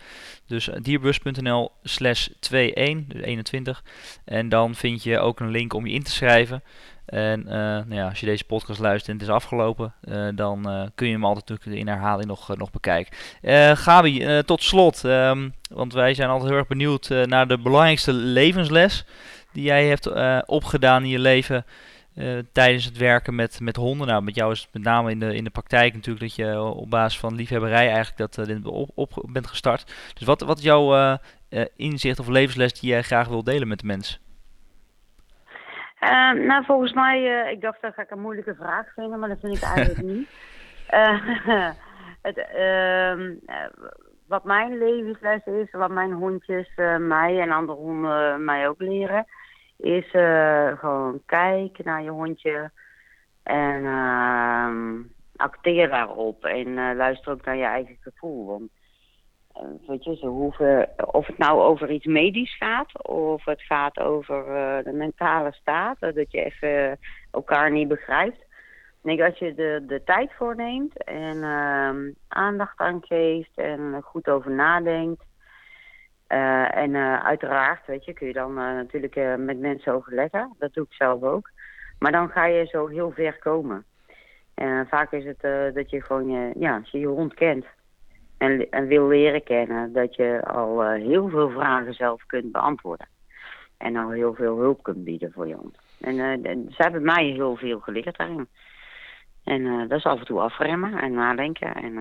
Dus 0.46 0.68
dierbewust.nl 0.80 1.72
slash 1.82 2.28
21, 2.50 3.06
dus 3.08 3.22
21. 3.22 3.82
En 4.25 4.48
dan 4.48 4.75
vind 4.75 5.02
je 5.02 5.18
ook 5.18 5.40
een 5.40 5.50
link 5.50 5.72
om 5.72 5.87
je 5.87 5.94
in 5.94 6.02
te 6.02 6.10
schrijven. 6.10 6.62
En 7.09 7.41
uh, 7.41 7.53
nou 7.53 7.95
ja, 7.95 8.09
als 8.09 8.21
je 8.21 8.27
deze 8.27 8.44
podcast 8.44 8.81
luistert 8.81 9.09
en 9.09 9.14
het 9.14 9.23
is 9.23 9.35
afgelopen, 9.35 9.94
uh, 10.05 10.29
dan 10.35 10.71
uh, 10.73 10.87
kun 10.94 11.07
je 11.07 11.12
hem 11.12 11.25
altijd 11.25 11.49
natuurlijk 11.49 11.81
in 11.81 11.88
herhaling 11.88 12.29
nog, 12.29 12.57
nog 12.57 12.71
bekijken. 12.71 13.16
Gabi, 13.77 14.42
tot 14.44 14.62
slot, 14.62 15.05
um, 15.05 15.55
want 15.71 15.92
wij 15.92 16.14
zijn 16.14 16.29
altijd 16.29 16.49
heel 16.49 16.59
erg 16.59 16.68
benieuwd 16.68 17.09
naar 17.25 17.49
de 17.49 17.59
belangrijkste 17.59 18.12
levensles 18.12 19.05
die 19.53 19.62
jij 19.62 19.87
hebt 19.87 20.12
opgedaan 20.47 21.03
in 21.03 21.09
je 21.09 21.18
leven 21.18 21.64
tijdens 22.53 22.85
het 22.85 22.97
werken 22.97 23.35
met, 23.35 23.61
met 23.61 23.77
honden. 23.77 24.07
Nou, 24.07 24.23
met 24.23 24.35
jou 24.35 24.53
is 24.53 24.61
het 24.61 24.68
met 24.73 24.83
name 24.83 25.11
in 25.11 25.21
de, 25.21 25.35
in 25.35 25.44
de 25.44 25.51
praktijk 25.51 25.94
natuurlijk 25.94 26.27
dat 26.27 26.35
je 26.35 26.61
op 26.61 26.90
basis 26.90 27.18
van 27.18 27.35
liefhebberij 27.35 27.90
eigenlijk 27.92 28.16
dat 28.16 28.64
op, 28.64 28.90
op 28.94 29.25
bent 29.33 29.47
gestart. 29.47 29.92
Dus 30.14 30.27
wat, 30.27 30.40
wat 30.40 30.59
is 30.59 30.64
jouw 30.64 31.18
inzicht 31.77 32.18
of 32.18 32.29
levensles 32.29 32.81
die 32.81 32.90
jij 32.90 33.03
graag 33.03 33.29
wil 33.29 33.44
delen 33.44 33.68
met 33.68 33.81
de 33.81 33.87
mensen? 33.87 34.18
Uh, 36.02 36.32
nou, 36.32 36.64
volgens 36.64 36.92
mij, 36.92 37.44
uh, 37.44 37.50
ik 37.50 37.61
dacht 37.61 37.80
dat 37.80 37.94
ga 37.94 38.02
ik 38.02 38.11
een 38.11 38.20
moeilijke 38.20 38.54
vraag 38.54 38.92
vinden, 38.92 39.18
maar 39.18 39.28
dat 39.28 39.40
vind 39.40 39.56
ik 39.56 39.62
eigenlijk 39.62 40.06
niet. 40.14 40.28
Uh, 40.90 41.37
het, 42.22 42.38
ehm, 42.38 43.34
wat 44.26 44.44
mijn 44.44 44.78
levensles 44.78 45.44
is, 45.44 45.70
wat 45.70 45.90
mijn 45.90 46.12
hondjes 46.12 46.70
mij 46.98 47.40
en 47.40 47.50
andere 47.50 47.78
honden 47.78 48.44
mij 48.44 48.68
ook 48.68 48.80
leren, 48.80 49.26
is 49.76 50.11
gewoon 50.78 51.22
kijken 51.26 51.84
naar 51.84 52.02
je 52.02 52.11
hondje 52.11 52.70
en 53.42 53.84
ehm, 53.84 55.02
acteer 55.37 55.88
daarop 55.88 56.44
en 56.44 56.96
luister 56.96 57.32
ook 57.32 57.44
naar 57.44 57.56
je 57.56 57.64
eigen 57.64 57.96
gevoel. 58.00 58.46
Want 58.46 58.70
eh, 58.70 58.88
je, 60.01 60.16
ze 60.16 60.27
hoeven, 60.27 60.88
of 61.12 61.27
het 61.27 61.38
nou 61.38 61.61
over 61.61 61.90
iets 61.90 62.07
medisch 62.07 62.57
gaat, 62.57 63.07
of 63.09 63.44
het 63.44 63.62
gaat 63.62 63.99
over 63.99 64.47
uh, 64.47 64.85
de 64.85 64.92
mentale 64.92 65.53
staat, 65.53 66.01
dat 66.01 66.31
je 66.31 66.44
even 66.44 66.99
elkaar 67.31 67.71
niet 67.71 67.88
begrijpt. 67.88 68.47
Als 69.03 69.38
je 69.38 69.55
de, 69.55 69.85
de 69.87 70.03
tijd 70.05 70.33
voor 70.33 70.57
neemt 70.57 71.05
en 71.05 71.37
uh, 71.37 72.12
aandacht 72.29 72.79
aan 72.79 73.01
geeft 73.03 73.57
en 73.57 74.01
goed 74.03 74.29
over 74.29 74.51
nadenkt. 74.51 75.23
En 76.27 76.97
uiteraard, 77.23 77.87
weet 77.87 78.05
je, 78.05 78.12
kun 78.12 78.27
je 78.27 78.33
dan 78.33 78.55
natuurlijk 78.55 79.37
met 79.37 79.59
mensen 79.59 79.94
overleggen. 79.94 80.55
Dat 80.59 80.73
doe 80.73 80.85
ik 80.85 80.92
zelf 80.92 81.23
ook. 81.23 81.51
Maar 81.99 82.12
dan 82.12 82.29
ga 82.29 82.47
je 82.47 82.66
zo 82.66 82.87
heel 82.87 83.11
ver 83.11 83.38
komen. 83.38 83.85
En 84.55 84.87
vaak 84.88 85.12
is 85.12 85.25
het 85.25 85.75
dat 85.75 85.90
je 85.90 86.03
gewoon, 86.03 86.53
ja, 86.59 86.81
je 86.85 86.99
je 86.99 87.07
hond 87.07 87.35
kent, 87.35 87.64
en, 88.38 88.70
en 88.70 88.87
wil 88.87 89.09
leren 89.09 89.42
kennen, 89.42 89.92
dat 89.92 90.14
je 90.14 90.44
al 90.44 90.85
uh, 90.85 91.07
heel 91.07 91.29
veel 91.29 91.51
vragen 91.51 91.94
zelf 91.94 92.27
kunt 92.27 92.53
beantwoorden. 92.53 93.09
En 93.77 93.96
al 93.96 94.11
heel 94.11 94.35
veel 94.35 94.59
hulp 94.59 94.83
kunt 94.83 95.05
bieden 95.05 95.33
voor 95.33 95.46
je. 95.46 95.57
En 96.01 96.14
uh, 96.14 96.66
ze 96.68 96.83
hebben 96.83 97.03
mij 97.03 97.24
heel 97.24 97.57
veel 97.57 97.81
geleerd 97.81 98.16
daarin. 98.16 98.48
En 99.44 99.61
uh, 99.61 99.88
dat 99.88 99.98
is 99.98 100.05
af 100.05 100.18
en 100.18 100.24
toe 100.24 100.40
afremmen 100.40 100.98
en 100.98 101.12
nadenken. 101.12 101.74
En 101.74 101.94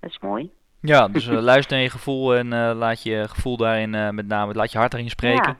dat 0.00 0.10
is 0.10 0.18
mooi. 0.18 0.50
Ja, 0.80 1.08
dus 1.08 1.26
luister 1.52 1.74
naar 1.76 1.84
je 1.84 1.90
gevoel 1.90 2.34
en 2.34 2.48
laat 2.74 3.02
je 3.02 3.28
gevoel 3.28 3.56
daarin 3.56 3.90
met 4.14 4.26
name, 4.26 4.54
laat 4.54 4.72
je 4.72 4.78
hart 4.78 4.94
erin 4.94 5.10
spreken. 5.10 5.56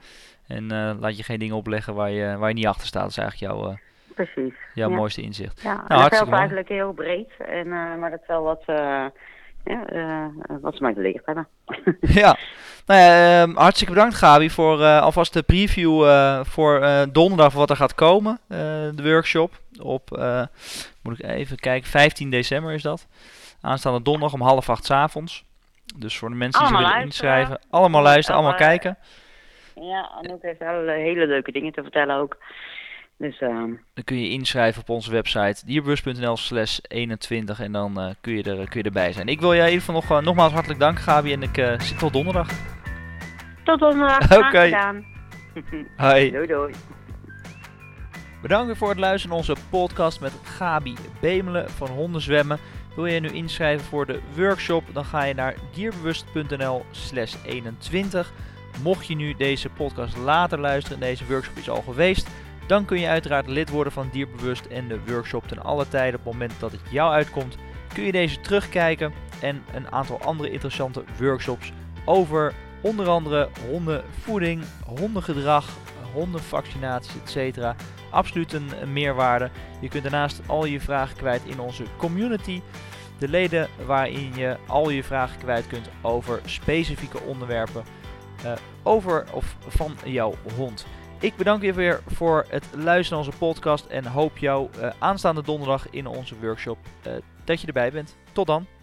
Ja. 0.47 0.55
En 0.55 0.97
laat 0.99 1.17
je 1.17 1.23
geen 1.23 1.39
dingen 1.39 1.55
opleggen 1.55 1.93
waar 1.93 2.11
je, 2.11 2.37
waar 2.37 2.49
je 2.49 2.55
niet 2.55 2.67
achter 2.67 2.87
staat. 2.87 3.01
Dat 3.01 3.11
is 3.11 3.17
eigenlijk 3.17 3.51
jouw, 3.51 3.77
Precies. 4.15 4.53
jouw 4.73 4.89
mooiste 4.89 5.21
inzicht. 5.21 5.61
Ja, 5.61 5.85
nou, 5.87 6.01
dat 6.01 6.15
geldt 6.15 6.31
eigenlijk 6.31 6.69
heel 6.69 6.93
breed. 6.93 7.31
En, 7.37 7.67
maar 7.99 8.09
dat 8.09 8.21
is 8.21 8.27
wel 8.27 8.43
wat 8.43 8.63
ja, 9.65 9.85
uh, 9.93 10.55
wat 10.61 10.75
ze 10.75 10.83
mij 10.83 10.93
geleerd 10.93 11.25
hebben. 11.25 11.47
ja, 12.21 12.37
nou 12.85 12.99
ja, 12.99 13.45
uh, 13.47 13.55
hartstikke 13.55 13.93
bedankt 13.93 14.15
Gabi 14.15 14.49
voor 14.49 14.79
uh, 14.79 15.01
alvast 15.01 15.33
de 15.33 15.43
preview 15.43 16.03
uh, 16.03 16.39
voor 16.43 16.87
donderdag 17.11 17.53
wat 17.53 17.69
er 17.69 17.75
gaat 17.75 17.95
komen. 17.95 18.39
de 18.47 19.03
workshop 19.03 19.53
op, 19.81 20.09
moet 21.01 21.19
ik 21.19 21.25
even 21.25 21.57
kijken, 21.57 21.89
15 21.89 22.29
december 22.29 22.73
is 22.73 22.81
dat. 22.81 23.07
Aanstaande 23.61 24.01
donderdag 24.01 24.33
om 24.33 24.41
half 24.41 24.69
acht 24.69 24.85
s 24.85 24.91
avonds. 24.91 25.45
Dus 25.95 26.17
voor 26.17 26.29
de 26.29 26.35
mensen 26.35 26.67
die 26.67 26.77
zich 26.77 26.87
willen 26.87 27.01
inschrijven, 27.01 27.59
allemaal 27.69 28.01
luisteren, 28.01 28.39
allemaal 28.39 28.57
kijken. 28.59 28.97
Ja, 29.75 30.11
en 30.21 30.31
ook 30.31 30.41
heeft 30.41 30.59
hele, 30.59 30.91
hele 30.91 31.27
leuke 31.27 31.51
dingen 31.51 31.73
te 31.73 31.81
vertellen 31.81 32.15
ook. 32.15 32.37
Dus, 33.17 33.41
uh... 33.41 33.49
Dan 33.93 34.03
kun 34.03 34.21
je 34.21 34.29
inschrijven 34.29 34.81
op 34.81 34.89
onze 34.89 35.11
website 35.11 35.65
dierbus.nl 35.65 36.37
slash 36.37 36.79
21 36.87 37.59
en 37.59 37.71
dan 37.71 37.99
uh, 37.99 38.09
kun, 38.21 38.33
je 38.33 38.43
er, 38.43 38.69
kun 38.69 38.79
je 38.79 38.85
erbij 38.85 39.13
zijn. 39.13 39.27
Ik 39.27 39.39
wil 39.39 39.55
jij 39.55 39.67
even 39.67 39.93
nog, 39.93 40.11
uh, 40.11 40.19
nogmaals 40.19 40.53
hartelijk 40.53 40.79
dank 40.79 40.99
Gabi 40.99 41.33
en 41.33 41.41
ik 41.41 41.57
uh, 41.57 41.79
zit 41.79 41.99
tot 41.99 42.13
donderdag. 42.13 42.49
Tot 43.63 43.79
donderdag. 43.79 44.23
Oké. 44.23 44.47
Okay. 44.47 44.71
Hoi. 45.97 46.31
Doei 46.31 46.47
doei. 46.47 46.73
Bedankt 48.41 48.65
weer 48.65 48.77
voor 48.77 48.89
het 48.89 48.99
luisteren 48.99 49.29
naar 49.29 49.37
onze 49.37 49.61
podcast 49.69 50.21
met 50.21 50.31
Gabi 50.43 50.95
Bemelen 51.21 51.69
van 51.69 51.87
Hondenzwemmen. 51.87 52.59
Wil 52.95 53.05
je 53.05 53.19
nu 53.19 53.29
inschrijven 53.29 53.85
voor 53.85 54.05
de 54.05 54.19
workshop, 54.35 54.83
dan 54.93 55.05
ga 55.05 55.23
je 55.23 55.33
naar 55.33 55.55
dierbewust.nl 55.73 56.85
slash 56.91 57.35
21 57.45 58.33
Mocht 58.83 59.07
je 59.07 59.15
nu 59.15 59.33
deze 59.33 59.69
podcast 59.69 60.17
later 60.17 60.59
luisteren 60.59 61.01
en 61.01 61.07
deze 61.07 61.25
workshop 61.25 61.57
is 61.57 61.69
al 61.69 61.81
geweest, 61.81 62.29
dan 62.67 62.85
kun 62.85 62.99
je 62.99 63.07
uiteraard 63.07 63.47
lid 63.47 63.69
worden 63.69 63.93
van 63.93 64.09
Dierbewust 64.11 64.65
en 64.65 64.87
de 64.87 64.99
workshop 65.07 65.47
ten 65.47 65.63
alle 65.63 65.87
tijden 65.87 66.19
op 66.19 66.25
het 66.25 66.33
moment 66.33 66.59
dat 66.59 66.71
het 66.71 66.81
jou 66.89 67.13
uitkomt. 67.13 67.57
Kun 67.93 68.03
je 68.03 68.11
deze 68.11 68.39
terugkijken 68.39 69.13
en 69.41 69.63
een 69.73 69.91
aantal 69.91 70.21
andere 70.21 70.49
interessante 70.49 71.03
workshops 71.19 71.71
over 72.05 72.53
onder 72.81 73.07
andere 73.07 73.49
hondenvoeding, 73.69 74.63
hondengedrag, 74.99 75.69
hondenvaccinaties, 76.13 77.15
etc. 77.35 77.73
Absoluut 78.09 78.53
een, 78.53 78.69
meerwaarde. 78.93 79.49
Je 79.81 79.87
kunt 79.87 80.03
daarnaast 80.03 80.41
al 80.45 80.65
je 80.65 80.79
vragen 80.79 81.17
kwijt 81.17 81.41
in 81.45 81.59
onze 81.59 81.83
community. 81.97 82.61
De 83.17 83.27
leden 83.27 83.67
waarin 83.85 84.31
je 84.35 84.57
al 84.67 84.89
je 84.89 85.03
vragen 85.03 85.37
kwijt 85.37 85.67
kunt 85.67 85.89
over 86.01 86.39
specifieke 86.45 87.19
onderwerpen 87.21 87.83
uh, 88.45 88.51
over 88.83 89.25
of 89.31 89.55
van 89.67 89.95
jouw 90.03 90.33
hond. 90.55 90.85
Ik 91.25 91.35
bedank 91.35 91.61
je 91.61 91.73
weer 91.73 92.01
voor 92.07 92.45
het 92.49 92.65
luisteren 92.75 93.17
naar 93.17 93.27
onze 93.27 93.37
podcast 93.37 93.85
en 93.85 94.05
hoop 94.05 94.37
jou 94.37 94.69
uh, 94.79 94.89
aanstaande 94.99 95.43
donderdag 95.43 95.89
in 95.89 96.07
onze 96.07 96.35
workshop 96.41 96.77
uh, 97.07 97.13
dat 97.43 97.61
je 97.61 97.67
erbij 97.67 97.91
bent. 97.91 98.15
Tot 98.31 98.47
dan! 98.47 98.74